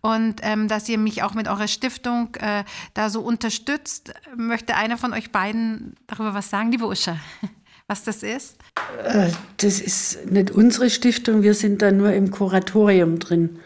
Und 0.00 0.40
ähm, 0.42 0.68
dass 0.68 0.88
ihr 0.88 0.98
mich 0.98 1.22
auch 1.22 1.34
mit 1.34 1.48
eurer 1.48 1.68
Stiftung 1.68 2.34
äh, 2.40 2.64
da 2.94 3.10
so 3.10 3.20
unterstützt. 3.20 4.14
Möchte 4.36 4.74
einer 4.74 4.98
von 4.98 5.12
euch 5.12 5.30
beiden 5.30 5.94
darüber 6.06 6.34
was 6.34 6.50
sagen, 6.50 6.70
liebe 6.72 6.86
Uscha? 6.86 7.16
Was 7.88 8.02
das 8.02 8.24
ist? 8.24 8.56
Äh, 9.04 9.30
Das 9.58 9.80
ist 9.80 10.28
nicht 10.28 10.50
unsere 10.50 10.90
Stiftung, 10.90 11.44
wir 11.44 11.54
sind 11.54 11.82
da 11.82 11.92
nur 11.92 12.12
im 12.12 12.32
Kuratorium 12.32 13.20
drin. 13.20 13.60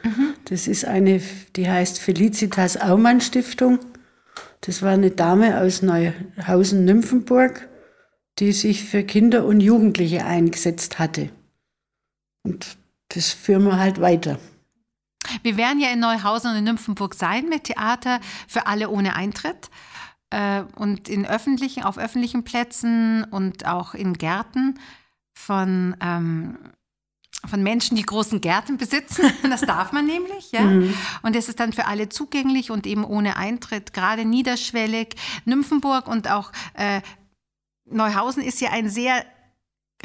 Das 0.44 0.68
ist 0.68 0.84
eine, 0.84 1.22
die 1.56 1.70
heißt 1.70 1.98
Felicitas 1.98 2.76
Aumann 2.76 3.22
Stiftung. 3.22 3.78
Das 4.60 4.82
war 4.82 4.90
eine 4.90 5.10
Dame 5.10 5.58
aus 5.58 5.80
Neuhausen-Nymphenburg, 5.80 7.66
die 8.40 8.52
sich 8.52 8.84
für 8.84 9.04
Kinder 9.04 9.44
und 9.44 9.60
Jugendliche 9.60 10.24
eingesetzt 10.24 10.98
hatte. 10.98 11.30
Und 12.42 12.78
das 13.08 13.32
führen 13.32 13.64
wir 13.64 13.78
halt 13.78 14.00
weiter. 14.00 14.38
Wir 15.42 15.56
werden 15.58 15.80
ja 15.80 15.90
in 15.90 16.00
Neuhausen 16.00 16.50
und 16.50 16.56
in 16.56 16.64
Nymphenburg 16.64 17.14
sein 17.14 17.48
mit 17.48 17.64
Theater 17.64 18.20
für 18.48 18.66
alle 18.66 18.88
ohne 18.88 19.14
Eintritt. 19.14 19.70
Äh, 20.30 20.62
und 20.76 21.08
in 21.08 21.26
öffentlichen, 21.26 21.82
auf 21.82 21.98
öffentlichen 21.98 22.44
Plätzen 22.44 23.24
und 23.24 23.66
auch 23.66 23.94
in 23.94 24.14
Gärten 24.14 24.78
von, 25.34 25.94
ähm, 26.00 26.56
von 27.46 27.62
Menschen, 27.62 27.96
die 27.96 28.02
großen 28.02 28.40
Gärten 28.40 28.78
besitzen. 28.78 29.30
Das 29.42 29.62
darf 29.62 29.92
man 29.92 30.06
nämlich, 30.06 30.52
ja. 30.52 30.62
Und 31.22 31.36
es 31.36 31.48
ist 31.48 31.60
dann 31.60 31.72
für 31.72 31.86
alle 31.86 32.08
zugänglich 32.08 32.70
und 32.70 32.86
eben 32.86 33.04
ohne 33.04 33.36
Eintritt, 33.36 33.92
gerade 33.92 34.24
niederschwellig. 34.24 35.16
Nymphenburg 35.44 36.06
und 36.06 36.30
auch 36.30 36.52
äh, 36.74 37.00
Neuhausen 37.90 38.42
ist 38.42 38.60
ja 38.60 38.70
ein 38.70 38.88
sehr 38.88 39.24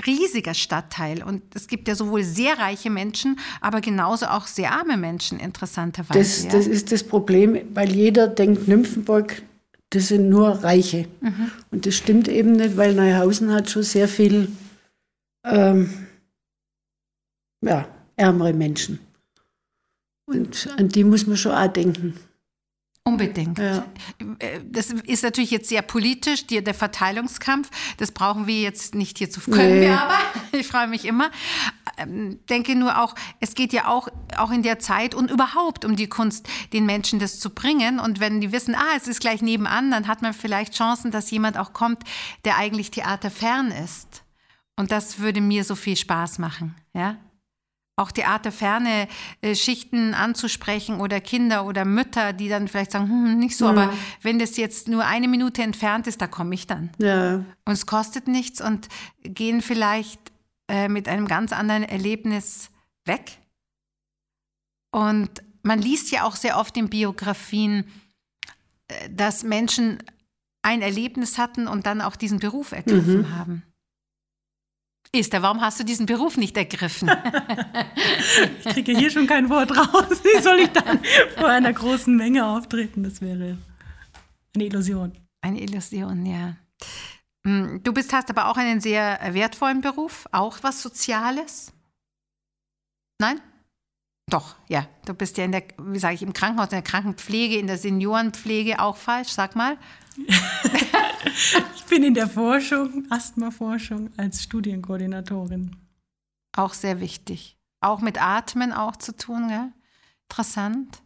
riesiger 0.05 0.53
Stadtteil 0.53 1.23
und 1.23 1.41
es 1.55 1.67
gibt 1.67 1.87
ja 1.87 1.95
sowohl 1.95 2.23
sehr 2.23 2.59
reiche 2.59 2.89
Menschen, 2.89 3.39
aber 3.61 3.81
genauso 3.81 4.25
auch 4.25 4.47
sehr 4.47 4.71
arme 4.71 4.97
Menschen 4.97 5.39
interessanterweise. 5.39 6.19
Das, 6.19 6.43
ja. 6.43 6.49
das 6.51 6.67
ist 6.67 6.91
das 6.91 7.03
Problem, 7.03 7.59
weil 7.73 7.91
jeder 7.91 8.27
denkt, 8.27 8.67
Nymphenburg, 8.67 9.41
das 9.91 10.09
sind 10.09 10.29
nur 10.29 10.49
Reiche. 10.49 11.07
Und 11.71 11.85
das 11.85 11.95
stimmt 11.95 12.27
eben 12.27 12.53
nicht, 12.53 12.75
weil 12.75 12.93
Neuhausen 12.93 13.53
hat 13.53 13.69
schon 13.69 13.83
sehr 13.83 14.09
viel 14.09 14.49
ähm, 15.45 16.07
ja, 17.61 17.87
ärmere 18.17 18.53
Menschen. 18.53 18.99
Und 20.25 20.67
an 20.77 20.89
die 20.89 21.03
muss 21.03 21.27
man 21.27 21.37
schon 21.37 21.53
auch 21.53 21.67
denken. 21.67 22.15
Unbedingt. 23.07 23.59
Ja. 23.59 23.85
Äh, 24.39 24.61
Das 24.65 24.89
ist 24.89 25.23
natürlich 25.23 25.51
jetzt 25.51 25.69
sehr 25.69 25.83
politisch, 25.83 26.47
die, 26.47 26.63
der 26.63 26.73
Verteilungskampf. 26.73 27.69
Das 27.97 28.11
brauchen 28.11 28.47
wir 28.47 28.61
jetzt 28.61 28.95
nicht 28.95 29.19
hier 29.19 29.29
zu 29.29 29.39
können 29.41 29.79
Nee. 29.79 29.81
wir 29.87 30.01
aber. 30.01 30.17
Ich 30.53 30.67
freue 30.67 30.87
mich 30.87 31.05
immer. 31.05 31.29
Ähm, 31.97 32.39
Denke 32.49 32.75
nur 32.75 32.99
auch, 33.03 33.13
es 33.39 33.53
geht 33.53 33.73
ja 33.73 33.87
auch, 33.89 34.07
auch 34.37 34.49
in 34.51 34.63
der 34.63 34.79
Zeit 34.79 35.13
und 35.13 35.29
überhaupt 35.29 35.85
um 35.85 35.95
die 35.95 36.07
Kunst, 36.07 36.47
den 36.73 36.85
Menschen 36.87 37.19
das 37.19 37.39
zu 37.39 37.51
bringen. 37.51 37.99
Und 37.99 38.19
wenn 38.19 38.41
die 38.41 38.51
wissen, 38.51 38.73
ah, 38.73 38.95
es 38.97 39.07
ist 39.07 39.19
gleich 39.19 39.41
nebenan, 39.43 39.91
dann 39.91 40.07
hat 40.07 40.23
man 40.23 40.33
vielleicht 40.33 40.73
Chancen, 40.73 41.11
dass 41.11 41.29
jemand 41.29 41.57
auch 41.59 41.73
kommt, 41.73 42.03
der 42.43 42.57
eigentlich 42.57 42.89
theaterfern 42.89 43.69
ist. 43.71 44.23
Und 44.77 44.91
das 44.91 45.19
würde 45.19 45.41
mir 45.41 45.63
so 45.63 45.75
viel 45.75 45.95
Spaß 45.95 46.39
machen. 46.39 46.75
Ja? 46.93 47.17
Auch 47.97 48.11
theaterferne 48.11 49.07
äh, 49.41 49.55
Schichten 49.55 50.13
anzusprechen 50.13 50.99
oder 50.99 51.21
Kinder 51.21 51.65
oder 51.65 51.85
Mütter, 51.85 52.33
die 52.33 52.49
dann 52.49 52.67
vielleicht 52.67 52.91
sagen, 52.91 53.07
hm, 53.07 53.39
nicht 53.39 53.55
so, 53.55 53.67
aber 53.67 53.93
wenn 54.21 54.37
das 54.37 54.57
jetzt 54.57 54.87
nur 54.87 55.05
eine 55.05 55.27
Minute 55.27 55.63
entfernt 55.63 56.07
ist, 56.07 56.21
da 56.21 56.27
komme 56.27 56.55
ich 56.55 56.67
dann. 56.67 56.89
Ja, 56.97 57.35
Und 57.35 57.73
es 57.73 57.85
kostet 57.85 58.27
nichts 58.27 58.59
und 58.59 58.89
gehen 59.23 59.61
vielleicht 59.61 60.19
äh, 60.67 60.89
mit 60.89 61.07
einem 61.07 61.27
ganz 61.27 61.53
anderen 61.53 61.83
Erlebnis 61.83 62.69
weg. 63.05 63.37
Und 64.91 65.29
man 65.63 65.79
liest 65.79 66.11
ja 66.11 66.23
auch 66.23 66.35
sehr 66.35 66.57
oft 66.57 66.75
in 66.75 66.89
Biografien, 66.89 67.85
äh, 68.87 69.09
dass 69.09 69.43
Menschen 69.43 70.03
ein 70.63 70.81
Erlebnis 70.81 71.37
hatten 71.37 71.67
und 71.67 71.85
dann 71.85 72.01
auch 72.01 72.15
diesen 72.15 72.39
Beruf 72.39 72.71
ergriffen 72.71 73.37
haben. 73.37 73.63
Esther, 75.15 75.41
warum 75.41 75.61
hast 75.61 75.79
du 75.79 75.83
diesen 75.83 76.05
Beruf 76.05 76.37
nicht 76.37 76.55
ergriffen? 76.57 77.09
Ich 78.59 78.65
kriege 78.73 78.97
hier 78.97 79.09
schon 79.11 79.27
kein 79.27 79.49
Wort 79.49 79.71
raus. 79.77 80.21
Wie 80.23 80.41
soll 80.41 80.59
ich 80.59 80.69
dann 80.69 80.99
vor 81.37 81.47
einer 81.47 81.71
großen 81.71 82.15
Menge 82.15 82.45
auftreten? 82.45 83.03
Das 83.03 83.21
wäre 83.21 83.57
eine 84.53 84.63
Illusion. 84.65 85.13
Eine 85.41 85.61
Illusion, 85.61 86.25
ja. 86.25 86.55
Mm, 87.43 87.81
Du 87.83 87.93
bist, 87.93 88.11
hast 88.11 88.29
aber 88.29 88.47
auch 88.49 88.57
einen 88.57 88.81
sehr 88.81 89.19
wertvollen 89.31 89.81
Beruf, 89.81 90.27
auch 90.31 90.57
was 90.63 90.81
Soziales. 90.81 91.71
Nein? 93.19 93.39
Doch, 94.29 94.55
ja. 94.67 94.87
Du 95.05 95.13
bist 95.13 95.37
ja 95.37 95.45
in 95.45 95.51
der, 95.51 95.63
wie 95.77 95.99
sage 95.99 96.15
ich, 96.15 96.23
im 96.23 96.33
Krankenhaus, 96.33 96.67
in 96.67 96.71
der 96.71 96.81
Krankenpflege, 96.81 97.57
in 97.57 97.67
der 97.67 97.77
Seniorenpflege 97.77 98.79
auch 98.79 98.97
falsch, 98.97 99.29
sag 99.29 99.55
mal. 99.55 99.77
Ich 101.75 101.83
bin 101.85 102.03
in 102.03 102.13
der 102.13 102.27
Forschung, 102.29 103.05
Asthma-Forschung 103.09 104.09
als 104.17 104.41
Studienkoordinatorin. 104.43 105.75
Auch 106.55 106.73
sehr 106.73 106.99
wichtig. 106.99 107.57
Auch 107.81 108.01
mit 108.01 108.21
Atmen 108.21 108.71
auch 108.73 108.95
zu 108.95 109.15
tun, 109.15 109.47
gell? 109.49 109.71
Interessant. 110.29 111.01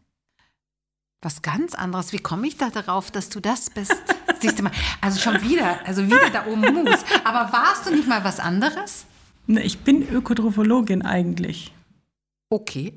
Was 1.21 1.41
ganz 1.41 1.73
anderes. 1.75 2.13
Wie 2.13 2.19
komme 2.19 2.47
ich 2.47 2.57
da 2.57 2.69
darauf, 2.69 3.11
dass 3.11 3.29
du 3.29 3.39
das 3.39 3.69
bist? 3.69 3.93
Siehst 4.39 4.57
du 4.59 4.63
mal, 4.63 4.71
also 5.01 5.19
schon 5.19 5.41
wieder, 5.41 5.85
also 5.85 6.05
wieder 6.05 6.29
da 6.29 6.45
oben 6.45 6.61
Mus. 6.73 7.03
Aber 7.25 7.51
warst 7.51 7.85
du 7.87 7.91
nicht 7.93 8.07
mal 8.07 8.23
was 8.23 8.39
anderes? 8.39 9.05
Ne, 9.47 9.61
Ich 9.63 9.79
bin 9.79 10.07
Ökotrophologin 10.07 11.01
eigentlich, 11.01 11.73
Okay. 12.51 12.95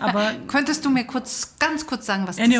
aber 0.00 0.32
Könntest 0.46 0.84
du 0.84 0.90
mir 0.90 1.04
kurz, 1.06 1.56
ganz 1.58 1.86
kurz 1.86 2.06
sagen, 2.06 2.26
was 2.26 2.36
das 2.36 2.46
ist? 2.46 2.52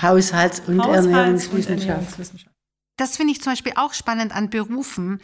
Haushalts- 0.00 0.60
und 0.66 0.80
Haushalts- 0.82 1.48
und 1.48 1.68
Ernährungswissenschaft. 1.68 2.58
Das 2.98 3.16
finde 3.16 3.32
ich 3.32 3.40
zum 3.40 3.52
Beispiel 3.52 3.74
auch 3.76 3.94
spannend 3.94 4.34
an 4.34 4.50
Berufen. 4.50 5.20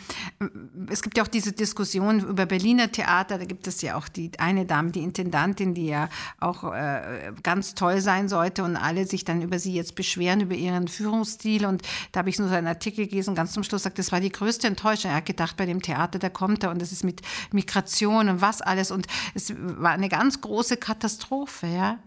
Es 0.88 1.02
gibt 1.02 1.18
ja 1.18 1.24
auch 1.24 1.28
diese 1.28 1.50
Diskussion 1.50 2.20
über 2.20 2.46
Berliner 2.46 2.92
Theater. 2.92 3.36
Da 3.36 3.44
gibt 3.44 3.66
es 3.66 3.82
ja 3.82 3.96
auch 3.96 4.06
die 4.06 4.30
eine 4.38 4.64
Dame, 4.64 4.92
die 4.92 5.02
Intendantin, 5.02 5.74
die 5.74 5.86
ja 5.86 6.08
auch 6.38 6.72
äh, 6.72 7.32
ganz 7.42 7.74
toll 7.74 8.00
sein 8.00 8.28
sollte 8.28 8.62
und 8.62 8.76
alle 8.76 9.06
sich 9.06 9.24
dann 9.24 9.42
über 9.42 9.58
sie 9.58 9.74
jetzt 9.74 9.96
beschweren, 9.96 10.40
über 10.40 10.54
ihren 10.54 10.86
Führungsstil. 10.86 11.66
Und 11.66 11.82
da 12.12 12.20
habe 12.20 12.30
ich 12.30 12.38
nur 12.38 12.48
so 12.48 12.54
einen 12.54 12.68
Artikel 12.68 13.08
gelesen, 13.08 13.34
ganz 13.34 13.52
zum 13.52 13.64
Schluss 13.64 13.82
sagt, 13.82 13.98
das 13.98 14.12
war 14.12 14.20
die 14.20 14.30
größte 14.30 14.68
Enttäuschung. 14.68 15.10
Er 15.10 15.16
hat 15.16 15.26
gedacht, 15.26 15.56
bei 15.56 15.66
dem 15.66 15.82
Theater, 15.82 16.20
da 16.20 16.28
kommt 16.28 16.62
er 16.62 16.70
und 16.70 16.80
es 16.80 16.92
ist 16.92 17.02
mit 17.02 17.22
Migration 17.50 18.28
und 18.28 18.40
was 18.40 18.62
alles. 18.62 18.92
Und 18.92 19.08
es 19.34 19.52
war 19.56 19.90
eine 19.90 20.08
ganz 20.08 20.40
große 20.40 20.76
Katastrophe, 20.76 21.66
ja. 21.66 21.98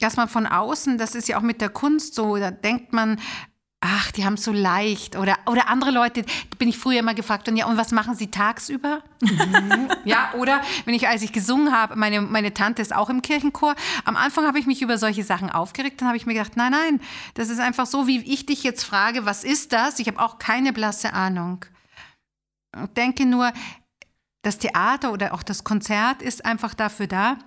Dass 0.00 0.16
man 0.16 0.28
von 0.28 0.46
außen, 0.46 0.98
das 0.98 1.14
ist 1.14 1.28
ja 1.28 1.38
auch 1.38 1.42
mit 1.42 1.60
der 1.60 1.68
Kunst 1.68 2.14
so, 2.14 2.36
da 2.36 2.50
denkt 2.50 2.92
man, 2.92 3.18
ach, 3.80 4.10
die 4.12 4.24
haben 4.24 4.34
es 4.34 4.44
so 4.44 4.52
leicht. 4.52 5.16
Oder, 5.16 5.36
oder 5.46 5.68
andere 5.68 5.90
Leute, 5.90 6.24
bin 6.58 6.68
ich 6.68 6.78
früher 6.78 7.00
immer 7.00 7.14
gefragt, 7.14 7.48
und 7.48 7.56
ja, 7.56 7.66
und 7.66 7.76
was 7.76 7.92
machen 7.92 8.14
sie 8.14 8.30
tagsüber? 8.30 9.02
ja, 10.04 10.32
oder 10.34 10.60
wenn 10.84 10.94
ich, 10.94 11.06
als 11.08 11.22
ich 11.22 11.32
gesungen 11.32 11.72
habe, 11.72 11.96
meine, 11.96 12.20
meine 12.20 12.54
Tante 12.54 12.82
ist 12.82 12.94
auch 12.94 13.10
im 13.10 13.22
Kirchenchor, 13.22 13.74
am 14.04 14.16
Anfang 14.16 14.46
habe 14.46 14.58
ich 14.58 14.66
mich 14.66 14.82
über 14.82 14.98
solche 14.98 15.24
Sachen 15.24 15.50
aufgeregt, 15.50 16.00
dann 16.00 16.08
habe 16.08 16.16
ich 16.16 16.26
mir 16.26 16.34
gedacht, 16.34 16.56
nein, 16.56 16.72
nein, 16.72 17.00
das 17.34 17.48
ist 17.48 17.60
einfach 17.60 17.86
so, 17.86 18.06
wie 18.06 18.20
ich 18.20 18.46
dich 18.46 18.62
jetzt 18.62 18.82
frage, 18.82 19.26
was 19.26 19.44
ist 19.44 19.72
das? 19.72 19.98
Ich 19.98 20.08
habe 20.08 20.20
auch 20.20 20.38
keine 20.38 20.72
blasse 20.72 21.12
Ahnung. 21.12 21.64
Ich 22.74 22.94
denke 22.94 23.24
nur, 23.24 23.52
das 24.42 24.58
Theater 24.58 25.12
oder 25.12 25.34
auch 25.34 25.42
das 25.42 25.64
Konzert 25.64 26.22
ist 26.22 26.44
einfach 26.44 26.74
dafür 26.74 27.06
da, 27.06 27.38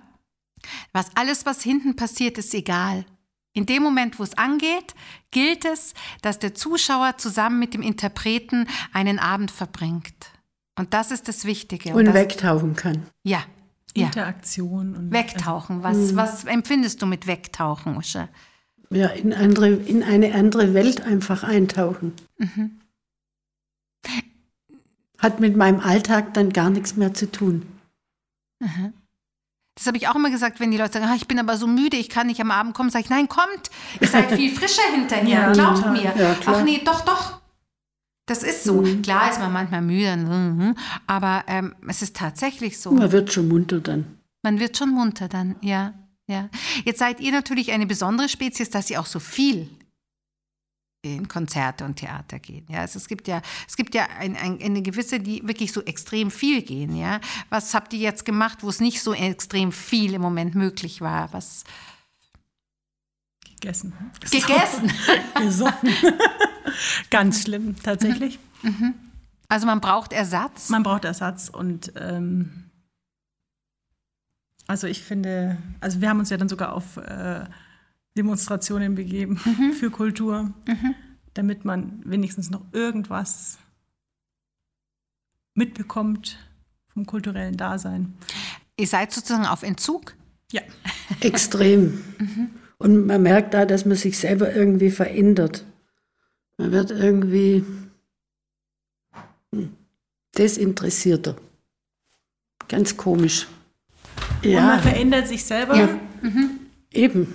was 0.92 1.14
alles, 1.14 1.46
was 1.46 1.62
hinten 1.62 1.96
passiert, 1.96 2.38
ist 2.38 2.54
egal. 2.54 3.04
In 3.52 3.66
dem 3.66 3.82
Moment, 3.82 4.18
wo 4.18 4.22
es 4.22 4.38
angeht, 4.38 4.94
gilt 5.30 5.64
es, 5.64 5.94
dass 6.22 6.38
der 6.38 6.54
Zuschauer 6.54 7.18
zusammen 7.18 7.58
mit 7.58 7.74
dem 7.74 7.82
Interpreten 7.82 8.68
einen 8.92 9.18
Abend 9.18 9.50
verbringt. 9.50 10.30
Und 10.78 10.94
das 10.94 11.10
ist 11.10 11.26
das 11.26 11.44
Wichtige. 11.44 11.92
Und 11.94 12.06
das, 12.06 12.14
wegtauchen 12.14 12.76
kann. 12.76 13.06
Ja, 13.24 13.44
ja. 13.96 14.06
Interaktion 14.06 14.94
und 14.94 15.12
Wegtauchen. 15.12 15.82
Was, 15.82 16.14
was 16.14 16.44
empfindest 16.44 17.02
du 17.02 17.06
mit 17.06 17.26
Wegtauchen, 17.26 17.96
Usche? 17.96 18.28
Ja, 18.90 19.08
in, 19.08 19.32
andere, 19.32 19.70
in 19.70 20.02
eine 20.02 20.34
andere 20.34 20.74
Welt 20.74 21.00
einfach 21.00 21.42
eintauchen. 21.42 22.12
Hat 25.18 25.40
mit 25.40 25.56
meinem 25.56 25.80
Alltag 25.80 26.34
dann 26.34 26.50
gar 26.52 26.70
nichts 26.70 26.96
mehr 26.96 27.14
zu 27.14 27.30
tun. 27.30 27.66
Das 29.80 29.86
habe 29.86 29.96
ich 29.96 30.08
auch 30.08 30.14
immer 30.14 30.28
gesagt, 30.30 30.60
wenn 30.60 30.70
die 30.70 30.76
Leute 30.76 30.92
sagen, 30.92 31.06
ah, 31.06 31.14
ich 31.16 31.26
bin 31.26 31.38
aber 31.38 31.56
so 31.56 31.66
müde, 31.66 31.96
ich 31.96 32.10
kann 32.10 32.26
nicht 32.26 32.38
am 32.42 32.50
Abend 32.50 32.74
kommen, 32.74 32.90
sage 32.90 33.04
ich, 33.04 33.08
nein, 33.10 33.28
kommt, 33.28 33.70
ihr 33.98 34.08
seid 34.08 34.30
viel 34.30 34.54
frischer 34.54 34.82
hinterher, 34.94 35.26
Ja, 35.40 35.52
glaubt 35.52 35.78
total. 35.78 35.92
mir. 35.92 36.12
Ja. 36.18 36.36
Ach 36.44 36.62
nee, 36.62 36.82
doch, 36.84 37.00
doch. 37.00 37.40
Das 38.26 38.42
ist 38.42 38.62
so. 38.64 38.82
Klar 39.02 39.30
ist 39.30 39.40
man 39.40 39.50
manchmal 39.50 39.80
müde, 39.80 40.18
mhm, 40.18 40.74
aber 41.06 41.44
ähm, 41.46 41.74
es 41.88 42.02
ist 42.02 42.14
tatsächlich 42.14 42.78
so. 42.78 42.90
Man 42.92 43.10
wird 43.10 43.32
schon 43.32 43.48
munter 43.48 43.80
dann. 43.80 44.18
Man 44.42 44.60
wird 44.60 44.76
schon 44.76 44.90
munter 44.90 45.28
dann, 45.28 45.56
ja, 45.62 45.94
ja. 46.26 46.50
Jetzt 46.84 46.98
seid 46.98 47.18
ihr 47.20 47.32
natürlich 47.32 47.72
eine 47.72 47.86
besondere 47.86 48.28
Spezies, 48.28 48.68
dass 48.68 48.90
ihr 48.90 49.00
auch 49.00 49.06
so 49.06 49.18
viel 49.18 49.66
in 51.02 51.28
Konzerte 51.28 51.84
und 51.84 51.96
Theater 51.96 52.38
gehen. 52.38 52.66
Ja, 52.68 52.80
also 52.80 52.98
es 52.98 53.08
gibt 53.08 53.26
ja, 53.26 53.40
es 53.66 53.76
gibt 53.76 53.94
ja 53.94 54.06
ein, 54.18 54.36
ein, 54.36 54.60
eine 54.60 54.82
gewisse, 54.82 55.18
die 55.18 55.46
wirklich 55.46 55.72
so 55.72 55.82
extrem 55.82 56.30
viel 56.30 56.62
gehen. 56.62 56.94
Ja, 56.94 57.20
was 57.48 57.74
habt 57.74 57.92
ihr 57.92 58.00
jetzt 58.00 58.24
gemacht, 58.24 58.58
wo 58.62 58.68
es 58.68 58.80
nicht 58.80 59.02
so 59.02 59.14
extrem 59.14 59.72
viel 59.72 60.14
im 60.14 60.20
Moment 60.20 60.54
möglich 60.54 61.00
war? 61.00 61.32
Was 61.32 61.64
gegessen. 63.60 63.92
gegessen? 64.30 64.92
Gesoffen. 65.36 65.90
Ganz 67.10 67.42
schlimm, 67.42 67.76
tatsächlich. 67.82 68.38
Also 69.48 69.66
man 69.66 69.80
braucht 69.80 70.12
Ersatz. 70.12 70.68
Man 70.68 70.82
braucht 70.82 71.04
Ersatz 71.04 71.48
und 71.48 71.92
ähm, 71.96 72.70
also 74.66 74.86
ich 74.86 75.02
finde, 75.02 75.58
also 75.80 76.00
wir 76.00 76.08
haben 76.08 76.20
uns 76.20 76.30
ja 76.30 76.36
dann 76.36 76.48
sogar 76.48 76.74
auf 76.74 76.96
äh, 76.98 77.44
Demonstrationen 78.16 78.94
begeben 78.94 79.36
für 79.78 79.90
Kultur, 79.90 80.52
damit 81.34 81.64
man 81.64 82.02
wenigstens 82.04 82.50
noch 82.50 82.64
irgendwas 82.72 83.58
mitbekommt 85.54 86.38
vom 86.88 87.06
kulturellen 87.06 87.56
Dasein. 87.56 88.14
Ihr 88.76 88.86
seid 88.86 89.12
sozusagen 89.12 89.46
auf 89.46 89.62
Entzug. 89.62 90.14
Ja, 90.52 90.62
Extrem. 91.20 92.02
Und 92.78 93.06
man 93.06 93.22
merkt 93.22 93.54
da, 93.54 93.66
dass 93.66 93.84
man 93.84 93.96
sich 93.96 94.18
selber 94.18 94.54
irgendwie 94.54 94.90
verändert. 94.90 95.66
Man 96.56 96.72
wird 96.72 96.90
irgendwie 96.90 97.64
hm, 99.52 99.76
desinteressierter. 100.36 101.36
Ganz 102.68 102.96
komisch. 102.96 103.48
und 104.44 104.54
man 104.54 104.80
verändert 104.80 105.28
sich 105.28 105.44
selber. 105.44 105.76
Ja, 105.76 105.88
eben. 106.92 107.34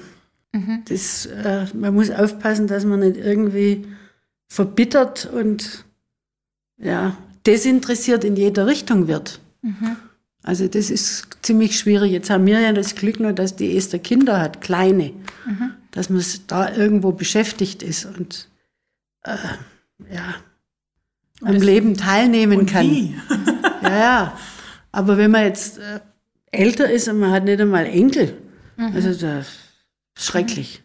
Das, 0.88 1.26
äh, 1.26 1.66
man 1.74 1.94
muss 1.94 2.10
aufpassen, 2.12 2.68
dass 2.68 2.86
man 2.86 3.02
nicht 3.02 3.18
irgendwie 3.18 3.86
verbittert 4.48 5.26
und 5.26 5.86
ja, 6.78 7.18
desinteressiert 7.46 8.24
in 8.24 8.36
jeder 8.36 8.68
Richtung 8.68 9.08
wird. 9.08 9.40
Also 10.44 10.68
das 10.68 10.90
ist 10.90 11.28
ziemlich 11.42 11.78
schwierig. 11.78 12.12
Jetzt 12.12 12.30
haben 12.30 12.46
wir 12.46 12.60
ja 12.60 12.72
das 12.72 12.96
Glück 12.96 13.20
nur, 13.20 13.34
dass 13.34 13.56
die 13.56 13.76
Esther 13.76 14.00
Kinder 14.00 14.40
hat, 14.40 14.62
kleine, 14.62 15.12
dass 15.92 16.10
man 16.10 16.24
da 16.48 16.74
irgendwo 16.74 17.12
beschäftigt 17.12 17.82
ist 17.82 18.06
und 18.06 18.48
äh, 19.24 19.36
ja, 20.14 20.36
am 21.42 21.56
Leben 21.56 21.96
teilnehmen 21.98 22.60
Und 22.60 22.70
kann. 22.70 22.86
wie? 22.86 23.16
Ja, 23.82 23.98
ja. 23.98 24.38
Aber 24.92 25.18
wenn 25.18 25.32
man 25.32 25.44
jetzt 25.44 25.80
äh, 25.80 26.00
älter 26.52 26.90
ist 26.90 27.08
und 27.08 27.20
man 27.20 27.32
hat 27.32 27.44
nicht 27.44 27.60
einmal 27.60 27.86
Enkel, 27.86 28.38
also 28.78 29.14
das 29.14 29.48
schrecklich. 30.18 30.84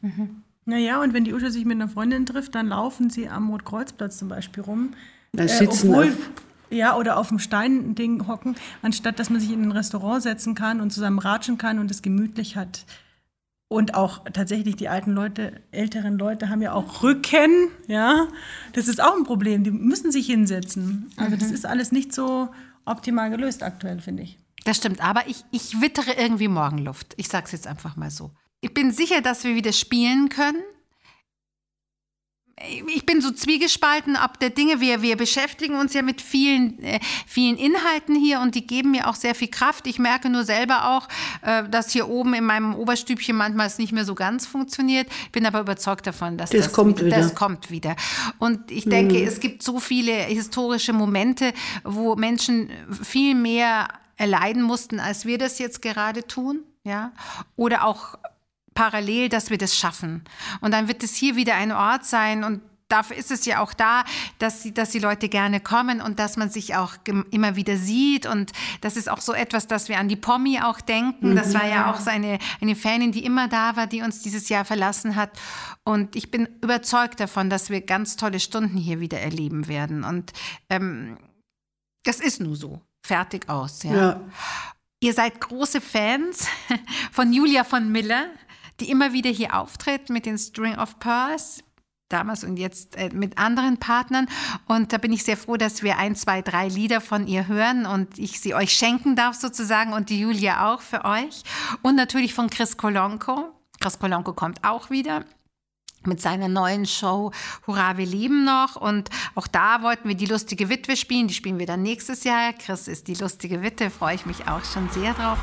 Naja, 0.64 1.02
und 1.02 1.14
wenn 1.14 1.24
die 1.24 1.32
Usche 1.34 1.50
sich 1.50 1.64
mit 1.64 1.76
einer 1.76 1.88
Freundin 1.88 2.26
trifft, 2.26 2.54
dann 2.54 2.68
laufen 2.68 3.10
sie 3.10 3.28
am 3.28 3.50
Rotkreuzplatz 3.50 4.18
zum 4.18 4.28
Beispiel 4.28 4.62
rum. 4.62 4.94
Da 5.32 5.48
sitzen 5.48 5.90
obwohl, 5.90 6.08
auf, 6.08 6.30
ja, 6.70 6.96
oder 6.96 7.16
auf 7.16 7.28
dem 7.28 7.38
Steinding 7.38 8.26
hocken, 8.26 8.56
anstatt 8.82 9.18
dass 9.18 9.30
man 9.30 9.40
sich 9.40 9.52
in 9.52 9.62
ein 9.62 9.72
Restaurant 9.72 10.22
setzen 10.22 10.54
kann 10.54 10.80
und 10.80 10.92
zusammen 10.92 11.18
ratschen 11.18 11.58
kann 11.58 11.78
und 11.78 11.90
es 11.90 12.02
gemütlich 12.02 12.56
hat. 12.56 12.84
Und 13.68 13.94
auch 13.94 14.24
tatsächlich 14.32 14.74
die 14.74 14.88
alten 14.88 15.12
Leute, 15.12 15.60
älteren 15.70 16.18
Leute 16.18 16.48
haben 16.48 16.60
ja 16.60 16.72
auch 16.72 17.04
Rücken, 17.04 17.68
ja. 17.86 18.26
Das 18.72 18.88
ist 18.88 19.00
auch 19.00 19.16
ein 19.16 19.22
Problem. 19.22 19.62
Die 19.62 19.70
müssen 19.70 20.10
sich 20.10 20.26
hinsetzen. 20.26 21.10
Also 21.16 21.36
das 21.36 21.52
ist 21.52 21.64
alles 21.64 21.92
nicht 21.92 22.12
so 22.12 22.48
optimal 22.84 23.30
gelöst 23.30 23.62
aktuell, 23.62 24.00
finde 24.00 24.24
ich. 24.24 24.38
Das 24.64 24.78
stimmt, 24.78 25.02
aber 25.02 25.28
ich, 25.28 25.44
ich 25.52 25.80
wittere 25.80 26.12
irgendwie 26.18 26.48
Morgenluft. 26.48 27.14
Ich 27.16 27.28
sag's 27.28 27.52
jetzt 27.52 27.68
einfach 27.68 27.96
mal 27.96 28.10
so. 28.10 28.32
Ich 28.61 28.75
bin 28.75 28.92
sicher, 28.92 29.23
dass 29.23 29.44
wir 29.44 29.55
wieder 29.55 29.73
spielen 29.73 30.29
können. 30.29 30.62
Ich 32.88 33.07
bin 33.07 33.23
so 33.23 33.31
zwiegespalten 33.31 34.16
ab 34.16 34.38
der 34.38 34.51
Dinge. 34.51 34.83
Wir, 34.83 35.01
wir 35.01 35.16
beschäftigen 35.16 35.77
uns 35.77 35.94
ja 35.94 36.03
mit 36.03 36.20
vielen, 36.20 36.79
äh, 36.83 37.01
vielen 37.27 37.57
Inhalten 37.57 38.14
hier 38.14 38.40
und 38.40 38.55
die 38.55 38.66
geben 38.66 38.90
mir 38.90 39.09
auch 39.09 39.14
sehr 39.14 39.35
viel 39.35 39.49
Kraft. 39.49 39.87
Ich 39.87 39.99
merke 39.99 40.29
nur 40.29 40.44
selber 40.44 40.90
auch, 40.90 41.09
äh, 41.40 41.66
dass 41.70 41.90
hier 41.90 42.11
oben 42.11 42.35
in 42.35 42.44
meinem 42.44 42.75
Oberstübchen 42.75 43.35
manchmal 43.35 43.66
es 43.66 43.79
nicht 43.79 43.92
mehr 43.92 44.05
so 44.05 44.14
ganz 44.14 44.46
funktioniert. 44.46 45.09
Bin 45.33 45.46
aber 45.46 45.61
überzeugt 45.61 46.07
davon, 46.07 46.37
dass 46.37 46.51
Das 46.51 46.66
das, 46.66 46.73
kommt 46.75 47.03
wieder. 47.03 47.16
Das 47.16 47.35
kommt 47.35 47.70
wieder. 47.70 47.96
Und 48.38 48.70
ich 48.70 48.85
denke, 48.85 49.25
es 49.25 49.40
gibt 49.40 49.62
so 49.62 49.81
viele 49.81 50.12
historische 50.12 50.92
Momente, 50.92 51.55
wo 51.83 52.14
Menschen 52.14 52.68
viel 53.03 53.35
mehr 53.35 53.88
erleiden 54.16 54.61
mussten, 54.62 55.01
als 55.01 55.25
wir 55.25 55.38
das 55.38 55.59
jetzt 55.59 55.81
gerade 55.81 56.27
tun. 56.27 56.61
Ja? 56.85 57.12
Oder 57.57 57.85
auch 57.85 58.18
parallel, 58.80 59.28
dass 59.28 59.50
wir 59.50 59.58
das 59.58 59.76
schaffen. 59.76 60.24
Und 60.60 60.70
dann 60.72 60.88
wird 60.88 61.02
es 61.02 61.14
hier 61.14 61.36
wieder 61.36 61.54
ein 61.56 61.72
Ort 61.72 62.04
sein 62.06 62.44
und 62.44 62.60
dafür 62.88 63.16
ist 63.16 63.30
es 63.30 63.44
ja 63.44 63.60
auch 63.60 63.72
da, 63.72 64.02
dass, 64.38 64.62
die- 64.62 64.74
dass 64.74 64.90
die 64.90 64.98
Leute 64.98 65.28
gerne 65.28 65.60
kommen 65.60 66.00
und 66.00 66.18
dass 66.18 66.36
man 66.36 66.50
sich 66.50 66.74
auch 66.74 66.94
immer 67.30 67.54
wieder 67.54 67.76
sieht. 67.76 68.26
Und 68.26 68.50
das 68.80 68.96
ist 68.96 69.08
auch 69.08 69.20
so 69.20 69.32
etwas, 69.32 69.68
dass 69.68 69.88
wir 69.88 69.98
an 70.00 70.08
die 70.08 70.16
Pommi 70.16 70.58
auch 70.60 70.80
denken. 70.80 71.36
Das 71.36 71.54
war 71.54 71.68
ja 71.68 71.92
auch 71.92 72.00
so 72.00 72.10
eine, 72.10 72.38
eine 72.60 72.74
Fanin, 72.74 73.12
die 73.12 73.24
immer 73.24 73.46
da 73.46 73.76
war, 73.76 73.86
die 73.86 74.02
uns 74.02 74.22
dieses 74.22 74.48
Jahr 74.48 74.64
verlassen 74.64 75.14
hat. 75.14 75.30
Und 75.84 76.16
ich 76.16 76.32
bin 76.32 76.48
überzeugt 76.62 77.20
davon, 77.20 77.48
dass 77.48 77.70
wir 77.70 77.80
ganz 77.82 78.16
tolle 78.16 78.40
Stunden 78.40 78.76
hier 78.76 78.98
wieder 78.98 79.20
erleben 79.20 79.68
werden. 79.68 80.02
Und 80.02 80.32
ähm, 80.68 81.16
das 82.04 82.18
ist 82.18 82.40
nur 82.40 82.56
so. 82.56 82.80
Fertig 83.06 83.48
aus. 83.48 83.82
Ja. 83.84 83.94
Ja. 83.94 84.20
Ihr 85.02 85.14
seid 85.14 85.40
große 85.40 85.80
Fans 85.80 86.46
von 87.12 87.32
Julia 87.32 87.62
von 87.64 87.90
Miller, 87.92 88.26
die 88.80 88.90
immer 88.90 89.12
wieder 89.12 89.30
hier 89.30 89.54
auftritt 89.58 90.10
mit 90.10 90.26
den 90.26 90.38
String 90.38 90.76
of 90.76 90.98
Pearls. 90.98 91.62
Damals 92.08 92.42
und 92.42 92.56
jetzt 92.56 92.96
äh, 92.96 93.10
mit 93.12 93.38
anderen 93.38 93.78
Partnern. 93.78 94.26
Und 94.66 94.92
da 94.92 94.98
bin 94.98 95.12
ich 95.12 95.22
sehr 95.22 95.36
froh, 95.36 95.56
dass 95.56 95.84
wir 95.84 95.96
ein, 95.96 96.16
zwei, 96.16 96.42
drei 96.42 96.66
Lieder 96.66 97.00
von 97.00 97.28
ihr 97.28 97.46
hören 97.46 97.86
und 97.86 98.18
ich 98.18 98.40
sie 98.40 98.52
euch 98.52 98.72
schenken 98.72 99.14
darf 99.14 99.36
sozusagen 99.36 99.92
und 99.92 100.10
die 100.10 100.18
Julia 100.18 100.72
auch 100.72 100.80
für 100.80 101.04
euch. 101.04 101.44
Und 101.82 101.94
natürlich 101.94 102.34
von 102.34 102.50
Chris 102.50 102.76
Kolonko. 102.76 103.52
Chris 103.78 104.00
Kolonko 104.00 104.32
kommt 104.32 104.64
auch 104.64 104.90
wieder 104.90 105.24
mit 106.04 106.20
seiner 106.20 106.48
neuen 106.48 106.86
Show 106.86 107.30
Hurra, 107.66 107.96
wir 107.96 108.06
lieben 108.06 108.44
noch. 108.44 108.76
Und 108.76 109.10
auch 109.34 109.46
da 109.46 109.82
wollten 109.82 110.08
wir 110.08 110.16
die 110.16 110.26
lustige 110.26 110.68
Witwe 110.68 110.96
spielen. 110.96 111.28
Die 111.28 111.34
spielen 111.34 111.58
wir 111.58 111.66
dann 111.66 111.82
nächstes 111.82 112.24
Jahr. 112.24 112.52
Chris 112.54 112.88
ist 112.88 113.08
die 113.08 113.14
lustige 113.14 113.62
Witwe, 113.62 113.90
freue 113.90 114.14
ich 114.14 114.26
mich 114.26 114.48
auch 114.48 114.64
schon 114.64 114.88
sehr 114.90 115.14
drauf. 115.14 115.38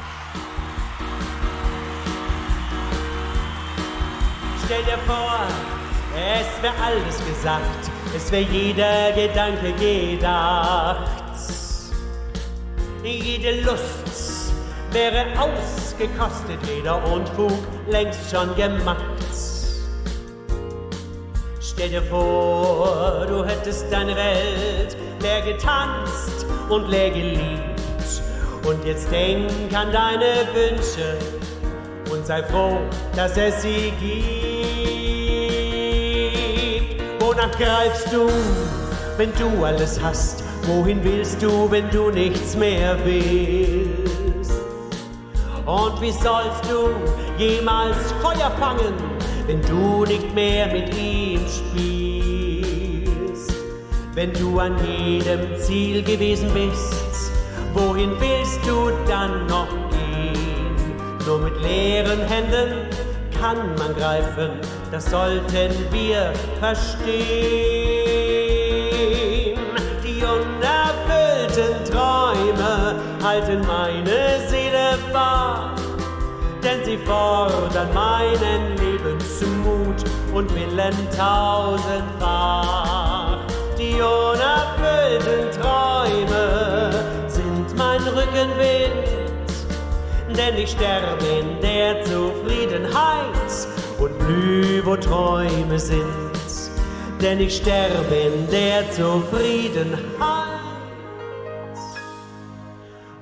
Stell 4.67 4.83
dir 4.83 4.97
vor, 5.07 5.47
es 6.13 6.61
wäre 6.61 6.73
alles 6.83 7.17
gesagt, 7.25 7.89
es 8.13 8.29
wäre 8.33 8.43
jeder 8.51 9.13
Gedanke 9.13 9.71
gedacht. 9.71 11.07
Jede 13.01 13.61
Lust 13.61 14.51
wäre 14.91 15.27
ausgekostet, 15.39 16.59
jeder 16.67 17.01
Unfug 17.09 17.53
längst 17.89 18.29
schon 18.29 18.53
gemacht. 18.57 19.05
Stell 21.61 21.89
dir 21.89 22.03
vor, 22.03 23.25
du 23.25 23.45
hättest 23.45 23.85
deine 23.89 24.17
Welt 24.17 24.97
leer 25.21 25.43
getanzt 25.43 26.45
und 26.67 26.89
leer 26.89 27.11
geliebt. 27.11 27.79
Und 28.65 28.83
jetzt 28.83 29.09
denk 29.09 29.49
an 29.73 29.93
deine 29.93 30.45
Wünsche 30.53 31.17
und 32.11 32.25
sei 32.25 32.43
froh, 32.43 32.79
dass 33.15 33.37
es 33.37 33.61
sie 33.61 33.93
gibt. 33.97 34.56
Wonach 37.37 37.55
greifst 37.55 38.11
du, 38.11 38.27
wenn 39.17 39.31
du 39.35 39.63
alles 39.63 40.01
hast? 40.01 40.43
Wohin 40.63 41.03
willst 41.03 41.39
du, 41.39 41.69
wenn 41.69 41.87
du 41.91 42.09
nichts 42.09 42.57
mehr 42.57 42.97
willst? 43.05 44.53
Und 45.63 46.01
wie 46.01 46.11
sollst 46.11 46.65
du 46.67 46.95
jemals 47.37 48.11
Feuer 48.23 48.49
fangen, 48.59 48.95
wenn 49.45 49.61
du 49.61 50.03
nicht 50.05 50.33
mehr 50.33 50.65
mit 50.65 50.91
ihm 50.97 51.41
spielst? 51.47 51.85
Wenn 54.15 54.33
du 54.33 54.57
an 54.57 54.75
jedem 54.83 55.59
Ziel 55.59 56.01
gewesen 56.01 56.49
bist, 56.55 57.31
wohin 57.75 58.19
willst 58.19 58.65
du 58.65 58.89
dann 59.07 59.45
noch 59.45 59.69
gehen? 59.91 60.39
Nur 61.23 61.37
mit 61.41 61.61
leeren 61.61 62.21
Händen 62.21 62.96
kann 63.39 63.75
man 63.75 63.95
greifen, 63.95 64.51
das 64.91 65.09
sollten 65.09 65.71
wir 65.91 66.33
verstehen. 66.59 67.17
Die 70.03 70.23
unerfüllten 70.23 71.85
Träume 71.85 72.95
halten 73.23 73.61
meine 73.65 74.47
Seele 74.47 74.97
wach 75.11 75.77
denn 76.67 76.83
sie 76.83 76.97
fordern 76.97 77.93
meinen 77.93 78.75
Lebensmut 78.77 80.03
und 80.33 80.53
Willen 80.53 80.95
tausendfach. 81.15 81.77
Die 83.77 84.01
unerfüllten 84.01 85.51
Träume 85.61 85.96
denn 90.37 90.55
ich 90.55 90.69
sterbe 90.69 91.25
in 91.25 91.59
der 91.61 92.03
Zufriedenheit 92.05 93.67
und 93.99 94.17
blühe, 94.19 94.85
wo 94.85 94.95
Träume 94.95 95.79
sind. 95.79 96.05
Denn 97.19 97.39
ich 97.39 97.57
sterbe 97.57 98.15
in 98.15 98.47
der 98.51 98.89
Zufriedenheit 98.91 99.97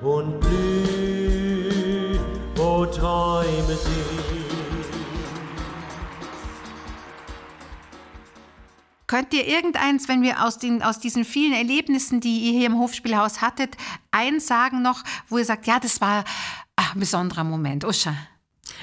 und 0.02 0.38
blüh, 0.40 2.18
wo 2.54 2.84
Träume 2.84 3.74
sind. 3.74 4.26
Könnt 9.06 9.32
ihr 9.32 9.46
irgendeins, 9.46 10.08
wenn 10.08 10.20
wir 10.22 10.44
aus, 10.44 10.58
den, 10.58 10.82
aus 10.82 10.98
diesen 10.98 11.24
vielen 11.24 11.54
Erlebnissen, 11.54 12.20
die 12.20 12.40
ihr 12.40 12.58
hier 12.58 12.66
im 12.66 12.78
Hofspielhaus 12.78 13.40
hattet, 13.40 13.76
eins 14.10 14.48
sagen 14.48 14.82
noch, 14.82 15.04
wo 15.28 15.38
ihr 15.38 15.44
sagt, 15.44 15.66
ja, 15.66 15.78
das 15.78 16.00
war 16.00 16.24
ah, 16.76 16.92
ein 16.94 17.00
besonderer 17.00 17.44
Moment. 17.44 17.84
Uscha. 17.84 18.14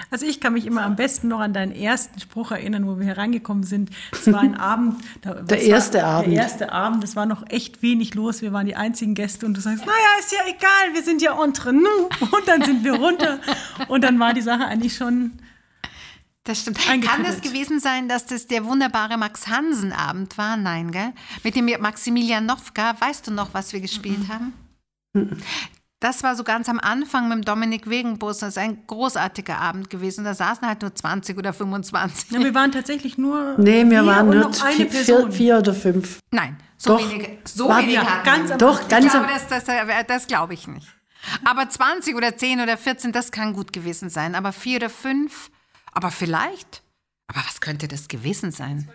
Also 0.10 0.26
ich 0.26 0.40
kann 0.40 0.54
mich 0.54 0.66
immer 0.66 0.84
am 0.84 0.96
besten 0.96 1.28
noch 1.28 1.40
an 1.40 1.54
deinen 1.54 1.72
ersten 1.72 2.20
Spruch 2.20 2.52
erinnern, 2.52 2.88
wo 2.88 2.98
wir 2.98 3.06
hier 3.06 3.18
reingekommen 3.18 3.64
sind. 3.64 3.90
Es 4.12 4.32
war 4.32 4.42
ein 4.42 4.56
Abend. 4.60 5.04
Da, 5.22 5.34
Der 5.36 5.62
erste 5.62 6.00
war, 6.00 6.06
Abend. 6.06 6.34
Der 6.34 6.44
erste 6.44 6.72
Abend, 6.72 7.04
es 7.04 7.16
war 7.16 7.26
noch 7.26 7.44
echt 7.50 7.82
wenig 7.82 8.16
los. 8.16 8.42
Wir 8.42 8.54
waren 8.54 8.66
die 8.66 8.76
einzigen 8.76 9.14
Gäste 9.14 9.46
und 9.46 9.56
du 9.56 9.62
sagst, 9.62 9.86
naja, 9.86 9.94
ist 10.20 10.32
ja 10.32 10.40
egal, 10.48 10.94
wir 10.94 11.04
sind 11.04 11.22
ja 11.22 11.42
entre 11.42 11.74
nous. 11.74 12.10
Und 12.32 12.48
dann 12.48 12.64
sind 12.64 12.84
wir 12.84 12.94
runter. 12.94 13.40
Und 13.88 14.04
dann 14.04 14.20
war 14.20 14.34
die 14.34 14.42
Sache 14.42 14.66
eigentlich 14.66 14.96
schon 14.96 15.34
Das 16.44 16.62
stimmt. 16.62 16.80
Kann 16.80 17.24
das 17.24 17.42
gewesen 17.42 17.80
sein, 17.80 18.08
dass 18.10 18.26
das 18.26 18.48
der 18.48 18.66
wunderbare 18.66 19.18
Max 19.18 19.48
Hansen-Abend 19.48 20.38
war? 20.38 20.58
Nein, 20.58 20.92
gell? 20.92 21.14
Mit 21.44 21.56
dem 21.56 21.66
Maximilian 21.80 22.46
Nowka. 22.46 22.96
Weißt 23.00 23.28
du 23.28 23.32
noch, 23.32 23.54
was 23.54 23.74
wir 23.74 23.82
gespielt 23.82 24.28
haben? 24.30 24.54
Das 26.04 26.22
war 26.22 26.36
so 26.36 26.44
ganz 26.44 26.68
am 26.68 26.82
Anfang 26.82 27.30
mit 27.30 27.38
dem 27.38 27.46
Dominik 27.46 27.90
Wegenbus. 27.90 28.40
Das 28.40 28.50
ist 28.50 28.58
ein 28.58 28.86
großartiger 28.88 29.58
Abend 29.58 29.90
gewesen. 29.90 30.26
Da 30.26 30.34
saßen 30.34 30.68
halt 30.68 30.82
nur 30.82 30.94
20 30.94 31.38
oder 31.38 31.54
25. 31.54 32.32
Ja, 32.32 32.40
wir 32.40 32.54
waren 32.54 32.74
tatsächlich 32.74 33.18
nur. 33.18 33.56
Nee, 33.58 33.90
wir 33.90 34.06
waren 34.06 34.30
nur 34.30 34.52
vier, 34.54 34.90
Person. 34.90 35.32
vier, 35.32 35.32
vier 35.32 35.58
oder 35.60 35.74
fünf. 35.74 36.20
Nein, 36.30 36.58
so 36.76 36.98
Doch. 36.98 37.10
wenige. 37.10 37.38
So 37.46 37.70
wenige 37.70 37.94
ja, 37.94 38.06
hatten 38.06 38.26
ganz 38.26 38.52
am 38.52 38.58
Doch, 38.58 38.82
Ich 38.82 38.88
ganz 38.90 39.12
glaube, 39.12 39.28
am, 39.28 39.34
das, 39.34 39.64
das, 39.64 39.64
das 40.06 40.28
glaube 40.28 40.54
ich 40.54 40.68
nicht. 40.68 40.90
Aber 41.46 41.70
20 41.70 42.18
oder 42.18 42.36
10 42.36 42.60
oder 42.60 42.76
14, 42.76 43.14
das 43.14 43.32
kann 43.32 43.54
gut 43.54 43.72
gewesen 43.72 44.10
sein. 44.10 44.36
Aber 44.36 44.52
vier 44.52 44.80
oder 44.80 44.90
fünf, 44.90 45.52
aber 45.94 46.12
vielleicht. 46.12 46.84
Aber 47.28 47.40
was 47.48 47.62
könnte 47.62 47.88
das 47.88 48.10
gewesen 48.10 48.52
sein? 48.52 48.90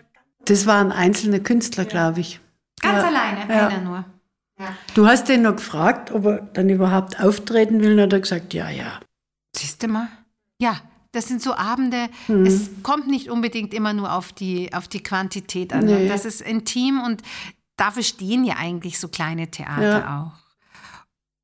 das 0.45 0.67
waren 0.67 0.91
einzelne 0.91 1.41
Künstler, 1.41 1.85
glaube 1.85 2.19
ich. 2.19 2.39
Ganz 2.81 3.01
Ja, 3.01 3.07
alleine, 3.07 3.51
ja. 3.51 3.67
einer 3.67 3.81
nur. 3.81 4.05
Du 4.93 5.07
hast 5.07 5.29
den 5.29 5.43
noch 5.43 5.55
gefragt, 5.55 6.11
ob 6.11 6.25
er 6.25 6.41
dann 6.41 6.69
überhaupt 6.69 7.19
auftreten 7.19 7.81
will, 7.81 7.93
und 7.93 8.01
hat 8.01 8.13
er 8.13 8.19
gesagt, 8.19 8.53
ja, 8.53 8.69
ja. 8.69 8.99
Siehst 9.55 9.81
du 9.83 9.87
mal? 9.87 10.07
Ja, 10.61 10.75
das 11.11 11.27
sind 11.27 11.41
so 11.41 11.53
Abende, 11.55 12.09
Mhm. 12.27 12.45
es 12.45 12.69
kommt 12.83 13.07
nicht 13.07 13.29
unbedingt 13.29 13.73
immer 13.73 13.93
nur 13.93 14.11
auf 14.13 14.33
die, 14.33 14.73
auf 14.73 14.87
die 14.87 15.01
Quantität 15.01 15.73
an. 15.73 15.85
Nee. 15.85 16.07
Das 16.07 16.25
ist 16.25 16.41
intim 16.41 17.01
und 17.01 17.21
dafür 17.77 18.03
stehen 18.03 18.43
ja 18.43 18.55
eigentlich 18.57 18.99
so 18.99 19.07
kleine 19.07 19.49
Theater 19.49 19.99
Ja. 19.99 20.23
auch. 20.23 20.39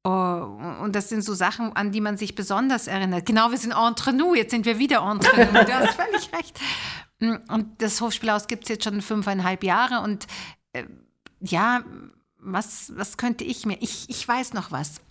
Oh, 0.08 0.84
und 0.84 0.95
das 0.95 1.10
sind 1.10 1.23
so 1.23 1.34
Sachen, 1.34 1.75
an 1.75 1.91
die 1.91 1.99
man 2.01 2.15
sich 2.15 2.36
besonders 2.36 2.86
erinnert. 2.86 3.25
Genau, 3.25 3.49
wir 3.49 3.58
sind 3.58 3.71
entre 3.71 4.13
nous, 4.13 4.36
jetzt 4.38 4.51
sind 4.51 4.65
wir 4.67 4.78
wieder 4.78 4.97
entre 4.99 5.36
nous. 5.51 5.65
Du 5.65 5.73
hast 5.73 5.95
völlig 5.99 6.30
recht. 6.32 6.60
Und 7.49 7.82
das 7.82 7.99
Hofspielhaus 8.01 8.45
gibt 8.45 8.63
es 8.63 8.69
jetzt 8.69 8.84
schon 8.84 9.01
fünfeinhalb 9.01 9.63
Jahre 9.63 10.01
und 10.01 10.28
äh, 10.73 10.84
ja, 11.41 11.82
was, 12.45 12.93
was 12.95 13.17
könnte 13.17 13.43
ich 13.43 13.65
mir, 13.65 13.77
ich, 13.81 14.10
ich 14.10 14.27
weiß 14.27 14.53
noch 14.53 14.71
was. 14.71 15.01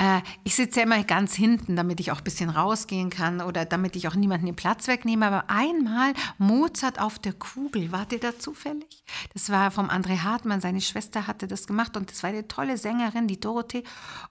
Äh, 0.00 0.22
ich 0.44 0.54
sitze 0.54 0.80
ja 0.80 0.86
immer 0.86 1.04
ganz 1.04 1.34
hinten, 1.34 1.76
damit 1.76 2.00
ich 2.00 2.10
auch 2.10 2.18
ein 2.18 2.24
bisschen 2.24 2.48
rausgehen 2.48 3.10
kann 3.10 3.42
oder 3.42 3.66
damit 3.66 3.96
ich 3.96 4.08
auch 4.08 4.14
niemanden 4.14 4.46
den 4.46 4.56
Platz 4.56 4.88
wegnehme. 4.88 5.26
Aber 5.26 5.50
einmal 5.50 6.14
Mozart 6.38 6.98
auf 6.98 7.18
der 7.18 7.34
Kugel, 7.34 7.92
wart 7.92 8.12
ihr 8.12 8.20
da 8.20 8.38
zufällig? 8.38 9.04
Das 9.34 9.50
war 9.50 9.70
vom 9.70 9.90
André 9.90 10.22
Hartmann, 10.22 10.62
seine 10.62 10.80
Schwester 10.80 11.26
hatte 11.26 11.46
das 11.46 11.66
gemacht 11.66 11.96
und 11.98 12.10
das 12.10 12.22
war 12.22 12.30
eine 12.30 12.48
tolle 12.48 12.78
Sängerin, 12.78 13.26
die 13.26 13.40
Dorothee. 13.40 13.84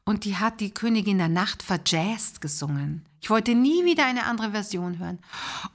Und 0.06 0.26
die 0.26 0.38
hat 0.38 0.60
die 0.60 0.74
Königin 0.74 1.20
der 1.20 1.30
Nacht 1.30 1.62
verjazzt 1.62 2.42
gesungen. 2.42 3.09
Ich 3.22 3.30
wollte 3.30 3.54
nie 3.56 3.86
wieder 3.86 4.06
eine 4.06 4.26
andere 4.26 4.52
Version 4.52 4.98
hören. 5.00 5.20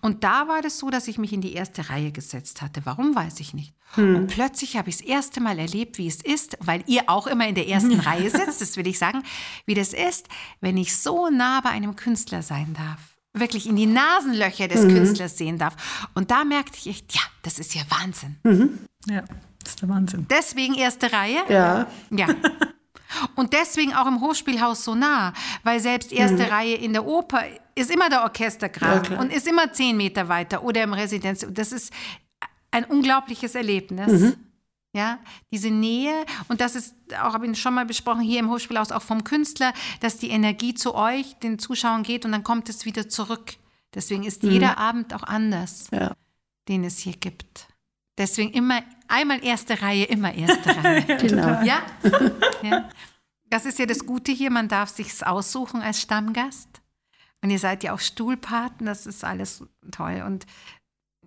Und 0.01 0.25
da 0.25 0.49
war 0.49 0.63
das 0.63 0.79
so, 0.79 0.91
dass 0.91 1.09
ich 1.09 1.19
mich 1.19 1.33
in 1.33 1.41
die 1.41 1.53
erste 1.53 1.91
Reihe 1.91 2.11
gesetzt 2.13 2.63
hatte. 2.63 2.81
Warum, 2.85 3.15
weiß 3.15 3.41
ich 3.41 3.55
nicht. 3.55 3.75
Und 3.97 4.27
plötzlich 4.29 4.77
habe 4.77 4.89
ich 4.89 4.99
das 4.99 5.07
erste 5.07 5.41
Mal 5.41 5.59
erlebt, 5.59 5.99
wie 5.99 6.07
es 6.09 6.21
ist, 6.23 6.57
weil 6.61 6.83
ihr 6.87 7.03
auch 7.07 7.27
immer 7.27 7.47
in 7.47 7.55
der 7.55 7.69
ersten 7.69 8.01
Reihe 8.01 8.29
sitzt, 8.31 8.61
das 8.61 8.77
will 8.77 8.87
ich 8.87 8.99
sagen, 8.99 9.23
wie 9.67 9.75
das 9.75 9.93
ist, 9.93 10.27
wenn 10.61 10.77
ich 10.77 10.97
so 10.97 11.31
nah 11.31 11.61
bei 11.61 11.71
einem 11.71 11.95
Künstler 11.95 12.43
sein 12.43 12.75
darf. 12.77 12.99
Wirklich 13.37 13.69
in 13.69 13.77
die 13.77 13.87
Nasenlöcher 13.87 14.69
des 14.69 14.83
Künstlers 14.83 15.37
sehen 15.37 15.59
darf. 15.59 16.09
Und 16.15 16.31
da 16.31 16.45
merkte 16.45 16.79
ich 16.79 16.87
echt, 16.89 17.15
ja, 17.15 17.23
das 17.43 17.59
ist 17.59 17.75
ja 17.75 17.83
Wahnsinn. 17.89 18.37
Ja, 19.09 19.23
das 19.63 19.71
ist 19.75 19.83
der 19.83 19.89
Wahnsinn. 19.89 20.27
Deswegen 20.31 20.75
erste 20.75 21.13
Reihe. 21.13 21.39
Ja, 21.49 21.87
Ja. 22.11 22.29
Und 23.35 23.53
deswegen 23.53 23.95
auch 23.95 24.07
im 24.07 24.21
Hofspielhaus 24.21 24.85
so 24.85 24.95
nah, 24.95 25.33
weil 25.63 25.81
selbst 25.81 26.13
erste 26.13 26.51
Reihe 26.51 26.75
in 26.75 26.93
der 26.93 27.07
Oper 27.07 27.43
ist 27.75 27.91
immer 27.91 28.09
der 28.09 28.19
Ja, 28.19 28.25
Orchestergraben 28.25 29.03
klar. 29.03 29.21
und 29.21 29.33
ist 29.33 29.47
immer 29.47 29.73
zehn 29.73 29.97
Meter 29.97 30.29
weiter 30.29 30.63
oder 30.63 30.83
im 30.83 30.93
Residenz. 30.93 31.47
Das 31.51 31.73
ist 31.73 31.93
ein 32.71 32.85
unglaubliches 32.85 33.55
Erlebnis. 33.55 34.37
Ja, 34.97 35.19
diese 35.51 35.71
Nähe 35.71 36.25
und 36.47 36.61
das 36.61 36.77
ist 36.77 36.95
auch, 37.21 37.35
habe 37.35 37.49
ich 37.49 37.61
schon 37.61 37.75
mal 37.75 37.85
besprochen, 37.85 38.21
hier 38.21 38.39
im 38.39 38.49
Hofspielhaus 38.49 38.93
auch 38.93 39.03
vom 39.03 39.25
Künstler, 39.25 39.73
dass 39.99 40.19
die 40.19 40.31
Energie 40.31 40.75
zu 40.75 40.95
euch, 40.95 41.35
den 41.41 41.59
Zuschauern 41.59 42.05
geht 42.05 42.25
und 42.25 42.31
dann 42.31 42.45
kommt 42.45 42.69
es 42.69 42.85
wieder 42.85 43.09
zurück. 43.09 43.55
Deswegen 43.93 44.23
ist 44.23 44.45
jeder 44.45 44.79
Abend 44.79 45.13
auch 45.13 45.25
anders, 45.25 45.89
ja. 45.91 46.15
den 46.69 46.85
es 46.85 46.99
hier 46.99 47.15
gibt. 47.15 47.67
Deswegen 48.19 48.53
immer, 48.53 48.83
einmal 49.09 49.45
erste 49.45 49.81
Reihe, 49.83 50.05
immer 50.05 50.35
erste 50.35 50.77
Reihe. 50.85 51.17
Genau. 51.19 51.63
Ja? 51.63 51.83
ja. 52.63 52.89
Das 53.51 53.67
ist 53.67 53.79
ja 53.79 53.87
das 53.87 54.07
Gute 54.07 54.33
hier, 54.33 54.51
man 54.51 54.69
darf 54.69 54.91
sich's 54.91 55.23
aussuchen 55.23 55.81
als 55.83 56.01
Stammgast. 56.01 56.81
Und 57.43 57.51
ihr 57.51 57.59
seid 57.59 57.85
ja 57.85 57.93
auch 57.93 58.01
Stuhlpaten, 58.01 58.87
das 58.87 59.07
ist 59.07 59.23
alles 59.23 59.63
toll. 59.91 60.23
Und 60.27 60.47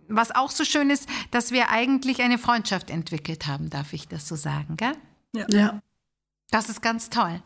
was 0.07 0.35
auch 0.35 0.49
so 0.49 0.65
schön 0.65 0.89
ist, 0.89 1.07
dass 1.31 1.51
wir 1.51 1.69
eigentlich 1.69 2.21
eine 2.21 2.37
Freundschaft 2.37 2.89
entwickelt 2.89 3.45
haben, 3.45 3.69
darf 3.69 3.93
ich 3.93 4.07
das 4.07 4.27
so 4.27 4.35
sagen, 4.35 4.77
gell? 4.77 4.93
Ja. 5.33 5.81
Das 6.49 6.69
ist 6.69 6.81
ganz 6.81 7.09
toll. 7.09 7.41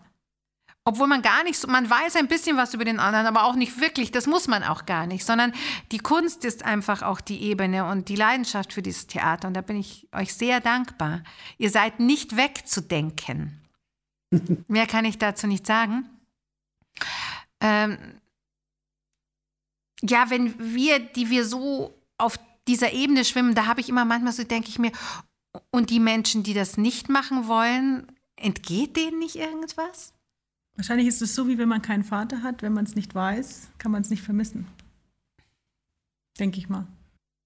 Obwohl 0.83 1.07
man 1.07 1.21
gar 1.21 1.43
nicht 1.43 1.59
so, 1.59 1.67
man 1.67 1.87
weiß 1.87 2.15
ein 2.15 2.27
bisschen 2.27 2.57
was 2.57 2.73
über 2.73 2.85
den 2.85 2.99
anderen, 2.99 3.27
aber 3.27 3.43
auch 3.43 3.55
nicht 3.55 3.79
wirklich, 3.79 4.11
das 4.11 4.25
muss 4.25 4.47
man 4.47 4.63
auch 4.63 4.87
gar 4.87 5.05
nicht, 5.05 5.23
sondern 5.23 5.53
die 5.91 5.99
Kunst 5.99 6.43
ist 6.43 6.65
einfach 6.65 7.03
auch 7.03 7.21
die 7.21 7.43
Ebene 7.43 7.85
und 7.85 8.09
die 8.09 8.15
Leidenschaft 8.15 8.73
für 8.73 8.81
dieses 8.81 9.05
Theater 9.05 9.47
und 9.47 9.53
da 9.53 9.61
bin 9.61 9.77
ich 9.77 10.07
euch 10.11 10.33
sehr 10.33 10.59
dankbar. 10.59 11.21
Ihr 11.59 11.69
seid 11.69 11.99
nicht 11.99 12.35
wegzudenken. 12.35 13.61
Mehr 14.67 14.87
kann 14.87 15.05
ich 15.05 15.19
dazu 15.19 15.45
nicht 15.45 15.67
sagen. 15.67 16.09
Ähm, 17.59 18.19
ja, 20.01 20.31
wenn 20.31 20.73
wir, 20.73 20.99
die 20.99 21.29
wir 21.29 21.45
so 21.45 21.93
auf 22.17 22.39
dieser 22.67 22.91
Ebene 22.91 23.23
schwimmen, 23.23 23.53
da 23.53 23.67
habe 23.67 23.81
ich 23.81 23.89
immer 23.89 24.05
manchmal 24.05 24.33
so, 24.33 24.43
denke 24.43 24.69
ich 24.69 24.79
mir, 24.79 24.91
und 25.69 25.91
die 25.91 25.99
Menschen, 25.99 26.41
die 26.41 26.55
das 26.55 26.77
nicht 26.77 27.07
machen 27.07 27.47
wollen, 27.47 28.07
entgeht 28.35 28.95
denen 28.97 29.19
nicht 29.19 29.35
irgendwas? 29.35 30.13
Wahrscheinlich 30.75 31.07
ist 31.07 31.21
es 31.21 31.35
so, 31.35 31.47
wie 31.47 31.57
wenn 31.57 31.69
man 31.69 31.81
keinen 31.81 32.03
Vater 32.03 32.43
hat. 32.43 32.61
Wenn 32.61 32.73
man 32.73 32.85
es 32.85 32.95
nicht 32.95 33.13
weiß, 33.13 33.69
kann 33.77 33.91
man 33.91 34.01
es 34.01 34.09
nicht 34.09 34.23
vermissen. 34.23 34.67
Denke 36.39 36.57
ich 36.57 36.69
mal. 36.69 36.87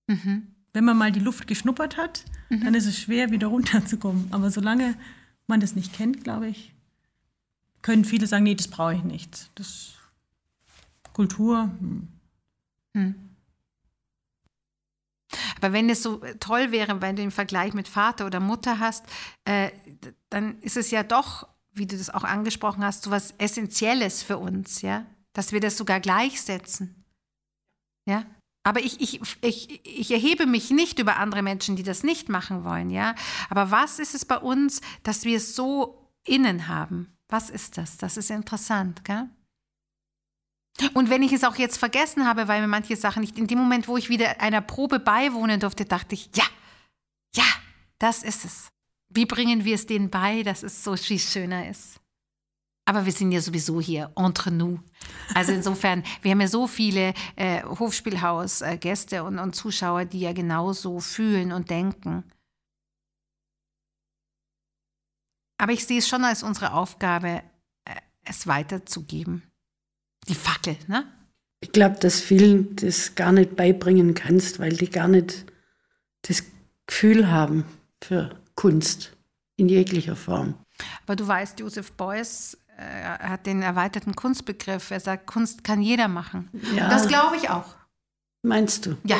Mhm. 0.08 0.48
Wenn 0.74 0.86
man 0.86 0.98
mal 0.98 1.12
die 1.12 1.20
Luft 1.20 1.48
geschnuppert 1.48 1.98
hat, 1.98 2.26
dann 2.50 2.76
ist 2.76 2.86
es 2.86 3.00
schwer, 3.00 3.32
wieder 3.32 3.48
runterzukommen. 3.56 4.28
Aber 4.32 4.52
solange 4.52 4.96
man 5.48 5.60
das 5.60 5.76
nicht 5.76 5.94
kennt, 5.94 6.24
glaube 6.24 6.48
ich, 6.48 6.74
können 7.82 8.06
viele 8.06 8.28
sagen, 8.28 8.44
nee, 8.44 8.56
das 8.56 8.68
brauche 8.68 8.96
ich 8.96 9.04
nicht. 9.04 9.52
Das 9.56 9.94
Kultur, 11.14 11.72
hm. 12.94 13.26
Aber 15.58 15.74
wenn 15.74 15.90
es 15.90 16.04
so 16.04 16.22
toll 16.40 16.72
wäre, 16.72 17.02
wenn 17.02 17.16
du 17.16 17.22
den 17.22 17.32
Vergleich 17.32 17.74
mit 17.74 17.88
Vater 17.88 18.26
oder 18.26 18.40
Mutter 18.40 18.80
hast, 18.80 19.06
äh, 19.46 19.72
dann 20.30 20.60
ist 20.60 20.78
es 20.78 20.92
ja 20.92 21.04
doch, 21.04 21.48
wie 21.76 21.86
du 21.86 21.98
das 21.98 22.10
auch 22.10 22.24
angesprochen 22.24 22.84
hast, 22.84 23.04
so 23.04 23.12
was 23.12 23.32
Essentielles 23.38 24.24
für 24.24 24.38
uns, 24.38 24.82
ja, 24.82 25.06
dass 25.34 25.52
wir 25.52 25.60
das 25.60 25.78
sogar 25.78 26.00
gleichsetzen. 26.00 27.06
Ja. 28.08 28.26
Aber 28.64 28.80
ich, 28.80 29.00
ich, 29.00 29.22
ich, 29.42 29.86
ich 29.86 30.12
erhebe 30.12 30.48
mich 30.48 30.72
nicht 30.72 30.98
über 30.98 31.18
andere 31.18 31.44
Menschen, 31.44 31.76
die 31.76 31.84
das 31.84 32.04
nicht 32.04 32.30
machen 32.30 32.64
wollen, 32.64 32.90
ja. 32.90 33.14
Aber 33.50 33.70
was 33.70 34.00
ist 34.00 34.16
es 34.16 34.26
bei 34.26 34.38
uns, 34.38 34.82
dass 35.04 35.24
wir 35.24 35.38
es 35.38 35.56
so 35.56 36.12
innen 36.26 36.68
haben? 36.68 37.16
Was 37.30 37.50
ist 37.50 37.78
das? 37.78 37.98
Das 37.98 38.18
ist 38.18 38.32
interessant, 38.32 39.06
gell? 39.06 39.30
Und 40.94 41.10
wenn 41.10 41.24
ich 41.24 41.32
es 41.32 41.44
auch 41.44 41.56
jetzt 41.56 41.78
vergessen 41.78 42.28
habe, 42.28 42.48
weil 42.48 42.62
mir 42.62 42.68
manche 42.68 42.96
Sachen 42.96 43.22
nicht, 43.22 43.38
in 43.38 43.48
dem 43.48 43.60
Moment, 43.60 43.88
wo 43.88 43.98
ich 43.98 44.10
wieder 44.10 44.42
einer 44.42 44.62
Probe 44.62 45.00
beiwohnen 45.00 45.60
durfte, 45.60 45.86
dachte 45.86 46.16
ich, 46.16 46.30
ja, 46.36 46.44
ja, 47.36 47.46
das 48.00 48.24
ist 48.24 48.46
es. 48.46 48.68
Wie 49.16 49.26
bringen 49.26 49.64
wir 49.64 49.76
es 49.76 49.86
denen 49.86 50.10
bei, 50.10 50.44
dass 50.44 50.62
es 50.62 50.84
so 50.84 50.96
viel 50.98 51.20
schöner 51.20 51.70
ist? 51.70 52.02
Aber 52.88 53.06
wir 53.06 53.14
sind 53.14 53.32
ja 53.32 53.42
sowieso 53.42 53.82
hier 53.82 54.12
entre 54.16 54.52
nous. 54.52 54.80
Also 55.34 55.54
insofern, 55.54 56.04
wir 56.22 56.32
haben 56.32 56.42
ja 56.42 56.48
so 56.48 56.68
viele 56.68 57.14
äh, 57.36 57.64
Hofspielhaus-Gäste 57.64 59.24
und, 59.24 59.40
und 59.40 59.56
Zuschauer, 59.56 60.06
die 60.06 60.20
ja 60.20 60.34
genauso 60.34 61.00
fühlen 61.00 61.52
und 61.52 61.70
denken. 61.70 62.24
Aber 65.58 65.72
ich 65.72 65.88
sehe 65.88 66.00
es 66.00 66.08
schon 66.08 66.26
als 66.26 66.44
unsere 66.44 66.74
Aufgabe, 66.74 67.42
äh, 67.86 67.96
es 68.26 68.46
weiterzugeben. 68.46 69.44
Die 70.28 70.36
Fackel, 70.36 70.78
ne? 70.88 71.12
Ich 71.62 71.72
glaube, 71.72 71.98
dass 72.00 72.20
vielen 72.20 72.76
das 72.76 73.16
gar 73.16 73.32
nicht 73.32 73.56
beibringen 73.56 74.14
kannst, 74.14 74.60
weil 74.60 74.74
die 74.74 74.90
gar 74.90 75.08
nicht 75.08 75.46
das 76.24 76.44
Gefühl 76.86 77.32
haben 77.32 77.66
für 78.02 78.45
Kunst 78.56 79.16
in 79.58 79.70
jeglicher 79.70 80.16
Form. 80.16 80.56
Aber 81.04 81.16
du 81.16 81.28
weißt, 81.28 81.60
Josef 81.60 81.92
Beuys 81.94 82.58
äh, 82.78 82.82
hat 82.82 83.46
den 83.46 83.62
erweiterten 83.62 84.16
Kunstbegriff. 84.16 84.92
Er 84.92 85.00
sagt, 85.00 85.28
Kunst 85.28 85.64
kann 85.64 85.82
jeder 85.82 86.08
machen. 86.08 86.50
Ja. 86.76 86.90
Das 86.90 87.08
glaube 87.08 87.38
ich 87.38 87.50
auch. 87.50 87.76
Meinst 88.42 88.86
du? 88.86 88.98
Ja. 89.04 89.18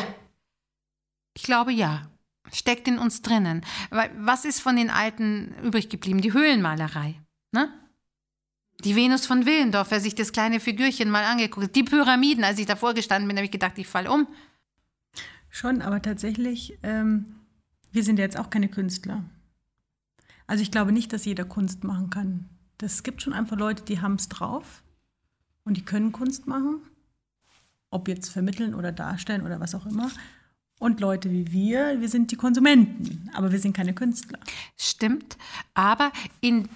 Ich 1.34 1.44
glaube 1.44 1.72
ja. 1.72 2.10
Steckt 2.54 2.88
in 2.88 3.00
uns 3.00 3.22
drinnen. 3.22 3.66
Weil, 3.90 4.12
was 4.18 4.46
ist 4.46 4.60
von 4.60 4.76
den 4.76 4.90
Alten 4.90 5.56
übrig 5.64 5.90
geblieben? 5.90 6.22
Die 6.22 6.34
Höhlenmalerei. 6.34 7.16
Ne? 7.52 7.70
Die 8.84 8.96
Venus 8.96 9.26
von 9.26 9.46
Willendorf, 9.46 9.90
wer 9.90 10.00
sich 10.00 10.16
das 10.16 10.32
kleine 10.32 10.60
Figürchen 10.60 11.10
mal 11.10 11.24
angeguckt 11.24 11.68
hat. 11.68 11.76
Die 11.76 11.84
Pyramiden, 11.84 12.44
als 12.44 12.60
ich 12.60 12.66
davor 12.66 12.94
gestanden 12.94 13.28
bin, 13.28 13.38
habe 13.38 13.46
ich 13.46 13.52
gedacht, 13.52 13.78
ich 13.78 13.88
falle 13.88 14.12
um. 14.12 14.28
Schon, 15.50 15.82
aber 15.82 16.02
tatsächlich, 16.02 16.78
ähm, 16.84 17.36
wir 17.96 18.04
sind 18.04 18.20
ja 18.20 18.26
jetzt 18.26 18.38
auch 18.38 18.50
keine 18.50 18.68
Künstler. 18.68 19.24
Also 20.48 20.62
ich 20.62 20.72
glaube 20.72 20.92
nicht, 20.92 21.14
dass 21.14 21.26
jeder 21.26 21.46
Kunst 21.46 21.84
machen 21.84 22.10
kann. 22.10 22.50
Das 22.78 23.04
gibt 23.04 23.22
schon 23.22 23.34
einfach 23.34 23.58
Leute, 23.58 23.84
die 23.84 24.02
haben 24.02 24.16
es 24.16 24.28
drauf 24.28 24.84
und 25.64 25.78
die 25.78 25.86
können 25.86 26.12
Kunst 26.12 26.46
machen, 26.46 26.82
ob 27.90 28.08
jetzt 28.08 28.30
vermitteln 28.30 28.76
oder 28.76 28.92
darstellen 28.92 29.46
oder 29.46 29.60
was 29.60 29.74
auch 29.74 29.86
immer. 29.86 30.12
Und 30.78 31.00
Leute 31.00 31.32
wie 31.32 31.54
wir, 31.54 32.02
wir 32.02 32.10
sind 32.10 32.32
die 32.32 32.36
Konsumenten, 32.36 33.30
aber 33.34 33.54
wir 33.54 33.60
sind 33.60 33.76
keine 33.76 33.94
Künstler. 33.94 34.40
Stimmt. 34.76 35.38
Aber 35.74 36.12
in, 36.42 36.68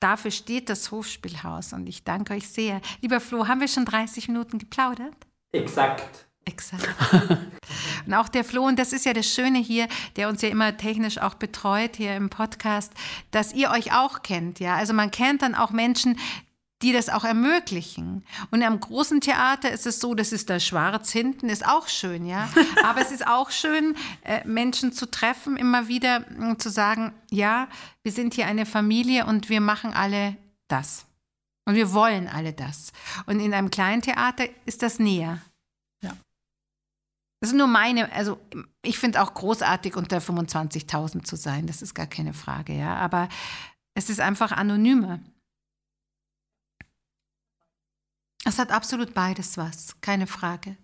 dafür 0.00 0.30
steht 0.30 0.70
das 0.70 0.90
Hofspielhaus 0.90 1.74
und 1.74 1.86
ich 1.90 2.04
danke 2.04 2.32
euch 2.32 2.48
sehr. 2.48 2.80
Lieber 3.02 3.20
Flo, 3.20 3.48
haben 3.48 3.60
wir 3.60 3.68
schon 3.68 3.84
30 3.84 4.28
Minuten 4.28 4.58
geplaudert? 4.58 5.26
Exakt. 5.52 6.26
Exakt. 6.44 6.88
und 8.06 8.14
auch 8.14 8.28
der 8.28 8.44
Flo, 8.44 8.66
und 8.66 8.78
das 8.78 8.92
ist 8.92 9.04
ja 9.04 9.12
das 9.12 9.26
Schöne 9.26 9.58
hier, 9.58 9.88
der 10.14 10.28
uns 10.28 10.42
ja 10.42 10.48
immer 10.48 10.76
technisch 10.76 11.18
auch 11.18 11.34
betreut 11.34 11.96
hier 11.96 12.14
im 12.14 12.30
Podcast, 12.30 12.92
dass 13.32 13.52
ihr 13.52 13.70
euch 13.70 13.92
auch 13.92 14.22
kennt, 14.22 14.60
ja. 14.60 14.76
Also 14.76 14.94
man 14.94 15.10
kennt 15.10 15.42
dann 15.42 15.56
auch 15.56 15.72
Menschen, 15.72 16.16
die 16.82 16.92
das 16.92 17.08
auch 17.08 17.24
ermöglichen. 17.24 18.24
Und 18.50 18.62
am 18.62 18.78
großen 18.78 19.20
Theater 19.20 19.70
ist 19.72 19.86
es 19.86 19.98
so, 19.98 20.14
das 20.14 20.32
ist 20.32 20.50
da 20.50 20.60
schwarz 20.60 21.10
hinten, 21.10 21.48
ist 21.48 21.66
auch 21.66 21.88
schön, 21.88 22.26
ja. 22.26 22.48
Aber 22.84 23.00
es 23.00 23.10
ist 23.10 23.26
auch 23.26 23.50
schön, 23.50 23.96
äh, 24.22 24.46
Menschen 24.46 24.92
zu 24.92 25.10
treffen, 25.10 25.56
immer 25.56 25.88
wieder 25.88 26.24
zu 26.58 26.70
sagen, 26.70 27.12
ja, 27.30 27.68
wir 28.02 28.12
sind 28.12 28.34
hier 28.34 28.46
eine 28.46 28.66
Familie 28.66 29.26
und 29.26 29.48
wir 29.48 29.60
machen 29.60 29.94
alle 29.94 30.36
das. 30.68 31.05
Und 31.66 31.74
wir 31.74 31.92
wollen 31.92 32.28
alle 32.28 32.52
das. 32.52 32.92
Und 33.26 33.40
in 33.40 33.52
einem 33.52 33.70
kleinen 33.70 34.02
Theater 34.02 34.46
ist 34.64 34.82
das 34.82 34.98
näher. 34.98 35.42
Das 37.40 37.50
ist 37.50 37.56
nur 37.56 37.66
meine, 37.66 38.10
also 38.12 38.40
ich 38.82 38.98
finde 38.98 39.22
auch 39.22 39.34
großartig, 39.34 39.96
unter 39.96 40.18
25.000 40.18 41.24
zu 41.24 41.36
sein, 41.36 41.66
das 41.66 41.82
ist 41.82 41.94
gar 41.94 42.06
keine 42.06 42.32
Frage, 42.32 42.72
ja. 42.72 42.96
Aber 42.96 43.28
es 43.94 44.08
ist 44.08 44.20
einfach 44.20 44.52
anonymer. 44.52 45.20
Es 48.44 48.58
hat 48.58 48.70
absolut 48.70 49.12
beides 49.12 49.56
was, 49.58 50.00
keine 50.00 50.26
Frage. 50.26 50.76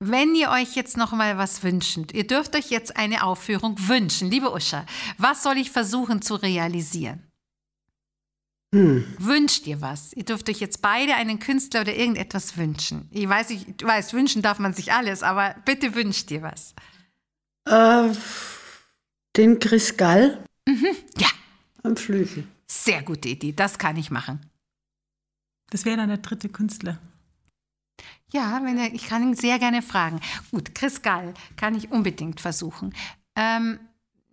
Wenn 0.00 0.34
ihr 0.34 0.50
euch 0.50 0.76
jetzt 0.76 0.96
noch 0.96 1.12
mal 1.12 1.36
was 1.38 1.62
wünschen, 1.64 2.06
ihr 2.12 2.26
dürft 2.26 2.54
euch 2.54 2.70
jetzt 2.70 2.96
eine 2.96 3.24
Aufführung 3.24 3.76
wünschen, 3.88 4.30
liebe 4.30 4.52
Uscha, 4.52 4.86
was 5.18 5.42
soll 5.42 5.58
ich 5.58 5.70
versuchen 5.70 6.22
zu 6.22 6.36
realisieren? 6.36 7.27
Wünscht 8.70 9.66
ihr 9.66 9.80
was? 9.80 10.12
Ihr 10.12 10.24
dürft 10.24 10.48
euch 10.50 10.60
jetzt 10.60 10.82
beide 10.82 11.14
einen 11.14 11.38
Künstler 11.38 11.80
oder 11.82 11.94
irgendetwas 11.96 12.58
wünschen. 12.58 13.08
Ich 13.10 13.26
weiß, 13.26 13.48
ich 13.50 13.64
weiß, 13.82 14.12
wünschen 14.12 14.42
darf 14.42 14.58
man 14.58 14.74
sich 14.74 14.92
alles, 14.92 15.22
aber 15.22 15.54
bitte 15.64 15.94
wünscht 15.94 16.30
ihr 16.30 16.42
was. 16.42 16.74
Äh, 17.66 18.14
den 19.36 19.58
Chris 19.58 19.96
Gall 19.96 20.44
Ja, 21.16 21.28
am 21.82 21.96
Flügel. 21.96 22.46
sehr 22.66 23.02
gute 23.02 23.28
Idee, 23.30 23.52
das 23.52 23.78
kann 23.78 23.96
ich 23.96 24.10
machen. 24.10 24.40
Das 25.70 25.84
wäre 25.86 25.96
dann 25.96 26.08
der 26.08 26.18
dritte 26.18 26.50
Künstler. 26.50 26.98
Ja, 28.32 28.60
wenn 28.62 28.76
er, 28.78 28.92
ich 28.92 29.06
kann 29.06 29.22
ihn 29.22 29.34
sehr 29.34 29.58
gerne 29.58 29.80
fragen. 29.80 30.20
Gut, 30.50 30.74
Chris 30.74 31.00
Gall 31.00 31.32
kann 31.56 31.74
ich 31.74 31.90
unbedingt 31.90 32.42
versuchen. 32.42 32.94
Ähm, 33.34 33.80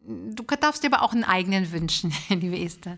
du 0.02 0.44
darfst 0.44 0.84
dir 0.84 0.88
aber 0.94 1.04
auch 1.04 1.14
einen 1.14 1.24
eigenen 1.24 1.72
wünschen, 1.72 2.14
liebe 2.30 2.60
Esther. 2.60 2.98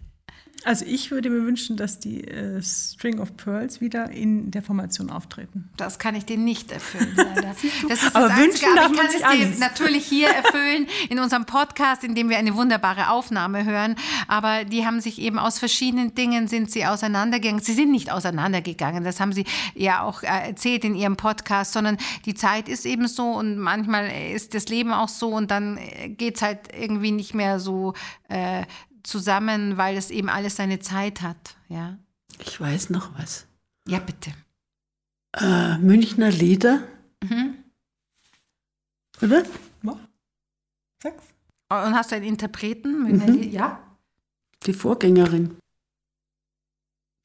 Also 0.64 0.86
ich 0.86 1.12
würde 1.12 1.30
mir 1.30 1.46
wünschen, 1.46 1.78
dass 1.78 2.00
die 2.00 2.24
äh, 2.24 2.62
String 2.62 3.20
of 3.20 3.38
Pearls 3.38 3.80
wieder 3.80 4.10
in 4.10 4.52
der 4.52 4.62
Formation 4.62 5.10
auftreten. 5.10 5.70
Das 5.78 6.00
kann 6.00 6.16
ich 6.16 6.26
dir 6.26 6.38
nicht 6.38 6.72
erfüllen, 6.72 7.14
leider. 7.16 7.48
Das 7.88 8.04
ist 8.04 8.08
das 8.08 8.16
Aber 8.16 8.26
Einzige, 8.26 8.44
wünschen 8.44 8.66
aber 8.66 8.76
darf 8.76 8.92
ich 8.92 9.22
man 9.22 9.32
kann 9.32 9.48
es 9.48 9.54
dir 9.54 9.60
natürlich 9.60 10.06
hier 10.06 10.28
erfüllen 10.44 10.88
in 11.10 11.20
unserem 11.20 11.46
Podcast, 11.46 12.04
in 12.04 12.16
dem 12.16 12.30
wir 12.30 12.38
eine 12.38 12.56
wunderbare 12.56 13.10
Aufnahme 13.12 13.66
hören. 13.66 13.96
Aber 14.28 14.66
die 14.66 14.86
haben 14.86 15.00
sich 15.00 15.22
eben 15.22 15.40
aus 15.40 15.60
verschiedenen 15.60 16.16
Dingen 16.16 16.48
sind 16.48 16.72
sie 16.72 16.86
auseinandergegangen. 16.86 17.62
Sie 17.62 17.74
sind 17.74 17.92
nicht 17.92 18.12
auseinandergegangen, 18.12 19.04
das 19.04 19.20
haben 19.20 19.34
sie 19.34 19.46
ja 19.74 20.02
auch 20.02 20.24
äh, 20.24 20.50
erzählt 20.50 20.84
in 20.84 20.96
ihrem 20.96 21.18
Podcast, 21.18 21.74
sondern 21.74 21.98
die 22.26 22.34
Zeit 22.34 22.68
ist 22.68 22.86
eben 22.86 23.08
so 23.08 23.32
und 23.32 23.58
manchmal 23.58 24.10
ist 24.34 24.54
das 24.54 24.68
Leben 24.70 24.92
auch 24.92 25.10
so 25.10 25.30
und 25.30 25.52
dann 25.52 25.80
geht 26.18 26.38
es 26.38 26.42
halt 26.42 26.60
irgendwie 26.78 27.12
nicht 27.12 27.34
mehr 27.34 27.60
so 27.60 27.94
äh, 28.30 28.64
zusammen, 29.08 29.78
weil 29.78 29.98
es 29.98 30.12
eben 30.12 30.30
alles 30.30 30.56
seine 30.58 30.80
Zeit 30.80 31.22
hat. 31.22 31.56
Ja, 31.70 31.98
Ich 32.40 32.60
weiß 32.60 32.90
noch 32.90 33.18
was. 33.18 33.48
ja 33.88 34.00
bitte. 34.00 34.32
Äh, 35.36 35.78
Münchner 35.78 36.30
Lieder. 36.32 36.84
Oder? 39.22 39.44
Sag's. 41.02 41.24
Und 41.70 41.96
hast 41.96 42.12
du 42.12 42.16
einen 42.16 42.26
Interpreten? 42.26 43.52
Ja. 43.52 43.80
Die 44.66 44.74
Vorgängerin. 44.74 45.58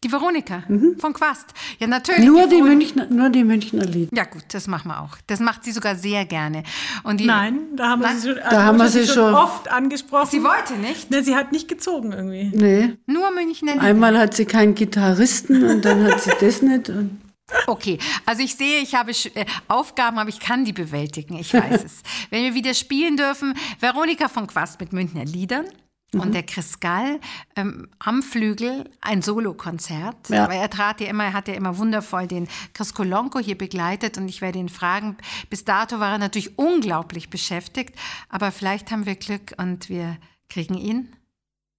Die 0.04 0.10
Veronika 0.10 0.64
von 0.98 1.12
Quast. 1.12 1.46
Ja, 1.78 1.86
natürlich. 1.86 2.20
Mhm. 2.22 2.26
Nur 2.34 2.46
die, 2.48 2.56
Vero- 2.56 2.64
Münchner, 2.64 3.06
nur 3.06 3.28
die 3.30 3.44
Münchner 3.44 3.84
Lieder. 3.84 4.16
Ja, 4.16 4.24
gut, 4.24 4.42
das 4.52 4.66
machen 4.66 4.88
wir 4.88 5.00
auch. 5.00 5.16
Das 5.28 5.38
macht 5.38 5.62
sie 5.64 5.70
sogar 5.72 5.94
sehr 5.94 6.24
gerne. 6.24 6.64
Und 7.04 7.20
die, 7.20 7.26
Nein, 7.26 7.58
da 7.76 7.90
haben 7.90 8.00
wir 8.02 8.08
Nein, 8.08 8.18
sie 8.18 8.28
schon, 8.30 8.38
da 8.50 8.62
haben 8.64 8.78
wir 8.78 8.88
sie 8.88 9.06
schon- 9.06 9.34
oft 9.34 9.70
angesprochen. 9.70 10.28
Sie 10.30 10.42
wollte 10.42 10.74
nicht. 10.74 11.10
Ne, 11.10 11.22
sie 11.22 11.36
hat 11.36 11.52
nicht 11.52 11.68
gezogen 11.68 12.12
irgendwie. 12.12 12.50
Nee. 12.52 12.96
Nur 13.06 13.30
Münchner 13.30 13.74
Lieder. 13.74 13.84
Einmal 13.84 14.18
hat 14.18 14.34
sie 14.34 14.44
keinen 14.44 14.74
Gitarristen 14.74 15.62
und 15.62 15.84
dann 15.84 16.02
hat 16.04 16.20
sie 16.20 16.32
das 16.40 16.62
nicht. 16.62 16.88
Und 16.88 17.20
Okay, 17.66 17.98
also 18.24 18.42
ich 18.42 18.54
sehe, 18.56 18.80
ich 18.80 18.94
habe 18.94 19.12
Sch- 19.12 19.30
äh, 19.36 19.44
Aufgaben, 19.68 20.18
aber 20.18 20.30
ich 20.30 20.40
kann 20.40 20.64
die 20.64 20.72
bewältigen. 20.72 21.36
Ich 21.36 21.52
weiß 21.52 21.82
es. 21.84 22.02
Wenn 22.30 22.42
wir 22.44 22.54
wieder 22.54 22.72
spielen 22.74 23.16
dürfen, 23.16 23.54
Veronika 23.78 24.28
von 24.28 24.46
Quast 24.46 24.80
mit 24.80 24.92
Münchner 24.92 25.24
Liedern. 25.26 25.66
Und 26.14 26.34
der 26.34 26.42
Chris 26.42 26.78
Gall 26.78 27.20
ähm, 27.56 27.88
am 27.98 28.22
Flügel, 28.22 28.90
ein 29.00 29.22
Solokonzert. 29.22 30.28
Ja. 30.28 30.44
Aber 30.44 30.54
er 30.54 30.68
trat 30.68 31.00
ja 31.00 31.06
immer, 31.06 31.24
er 31.24 31.32
hat 31.32 31.48
ja 31.48 31.54
immer 31.54 31.78
wundervoll 31.78 32.26
den 32.26 32.48
Chris 32.74 32.92
Kolonko 32.92 33.38
hier 33.38 33.56
begleitet 33.56 34.18
und 34.18 34.28
ich 34.28 34.42
werde 34.42 34.58
ihn 34.58 34.68
fragen. 34.68 35.16
Bis 35.48 35.64
dato 35.64 36.00
war 36.00 36.12
er 36.12 36.18
natürlich 36.18 36.58
unglaublich 36.58 37.30
beschäftigt, 37.30 37.94
aber 38.28 38.52
vielleicht 38.52 38.90
haben 38.90 39.06
wir 39.06 39.14
Glück 39.14 39.54
und 39.56 39.88
wir 39.88 40.18
kriegen 40.50 40.74
ihn. 40.74 41.08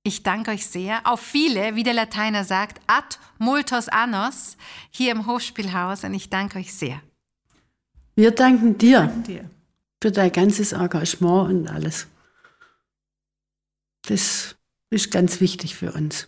Ich 0.06 0.24
danke 0.24 0.52
euch 0.52 0.66
sehr. 0.66 1.02
Auf 1.06 1.22
viele, 1.22 1.76
wie 1.76 1.84
der 1.84 1.94
Lateiner 1.94 2.44
sagt, 2.44 2.82
ad 2.88 3.18
multos 3.38 3.88
annos, 3.88 4.58
hier 4.90 5.14
im 5.14 5.28
Hofspielhaus. 5.28 6.04
Und 6.04 6.14
ich 6.14 6.30
danke 6.30 6.60
euch 6.60 6.74
sehr. 6.74 7.00
wir 8.16 8.32
danken 8.32 8.78
dir 8.78 9.08
Dir. 9.26 9.50
für 10.02 10.12
dein 10.12 10.32
ganzes 10.32 10.74
Engagement 10.74 11.50
und 11.50 11.68
alles. 11.70 12.08
Das 14.08 14.56
ist 14.90 15.12
ganz 15.12 15.40
wichtig 15.40 15.76
für 15.76 15.92
uns. 15.94 16.28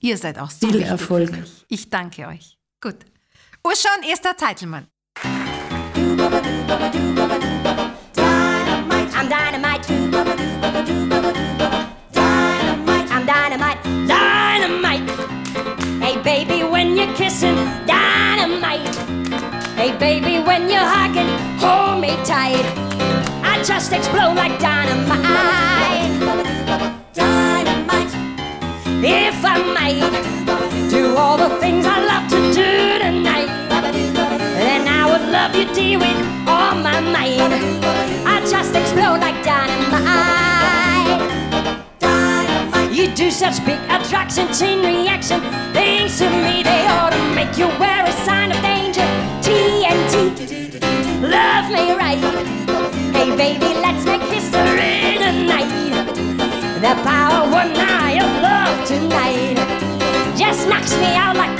Ihr 0.00 0.18
seid 0.18 0.38
auch 0.38 0.50
so 0.50 0.66
Viel 0.66 0.78
wichtig 0.78 0.90
Erfolg. 0.90 1.30
Für 1.30 1.40
mich. 1.40 1.64
Ich 1.68 1.88
danke 1.90 2.26
euch. 2.26 2.58
Gut. 2.80 2.96
Uscha 3.62 3.88
und 3.96 4.04
Esther 4.10 4.36
Zeitelmann. 4.36 4.88
I'm 9.14 9.28
dynamite. 9.28 9.86
Dynamite. 12.12 13.10
I'm 13.12 13.26
dynamite. 13.26 13.78
Dynamite. 14.08 15.08
Hey 16.00 16.16
baby, 16.22 16.64
when 16.64 16.96
you're 16.96 17.14
kissing, 17.14 17.54
dynamite. 17.86 18.96
Hey 19.76 19.96
baby, 19.98 20.40
when 20.40 20.68
you're 20.68 20.80
hugging, 20.80 21.28
hold 21.60 22.00
me 22.00 22.16
tight. 22.24 22.66
Just 23.64 23.92
explode 23.92 24.34
like 24.34 24.58
dynamite. 24.58 25.22
Dynamite. 27.14 28.12
If 29.04 29.44
I 29.44 29.62
might 29.72 30.90
do 30.90 31.16
all 31.16 31.36
the 31.36 31.48
things 31.60 31.86
I 31.86 32.04
love 32.04 32.28
to 32.30 32.40
do 32.52 32.98
tonight, 32.98 33.46
then 34.58 34.88
I 34.88 35.06
would 35.08 35.28
love 35.30 35.54
you, 35.54 35.72
dear, 35.72 36.00
with 36.00 36.48
all 36.48 36.74
my 36.74 36.98
might. 36.98 37.38
I 38.26 38.40
just 38.50 38.74
explode 38.74 39.20
like 39.20 39.44
dynamite. 39.44 40.02
You 42.92 43.14
do 43.14 43.30
such 43.30 43.64
big 43.64 43.78
attraction, 43.88 44.52
chain 44.52 44.80
reaction 44.80 45.40
things 45.72 46.18
to 46.18 46.28
me. 46.28 46.64
They 46.64 46.86
ought 46.88 47.10
to 47.10 47.34
make 47.36 47.56
you 47.56 47.68
wear 47.78 48.04
a 48.04 48.12
sign 48.26 48.50
of 48.50 48.60
danger. 48.60 49.06
TNT, 49.40 50.80
love 51.22 51.70
me 51.70 51.94
right. 51.94 52.61
Hey, 53.22 53.36
baby, 53.36 53.78
let's 53.78 54.04
make 54.04 54.20
history 54.22 55.16
tonight. 55.16 55.70
The 56.82 57.00
power 57.06 57.48
one 57.48 57.72
night 57.72 58.18
of 58.18 58.42
love 58.42 58.84
tonight 58.84 59.54
just 60.36 60.66
knocks 60.68 60.90
me 60.98 61.14
out 61.14 61.36
like 61.36 61.51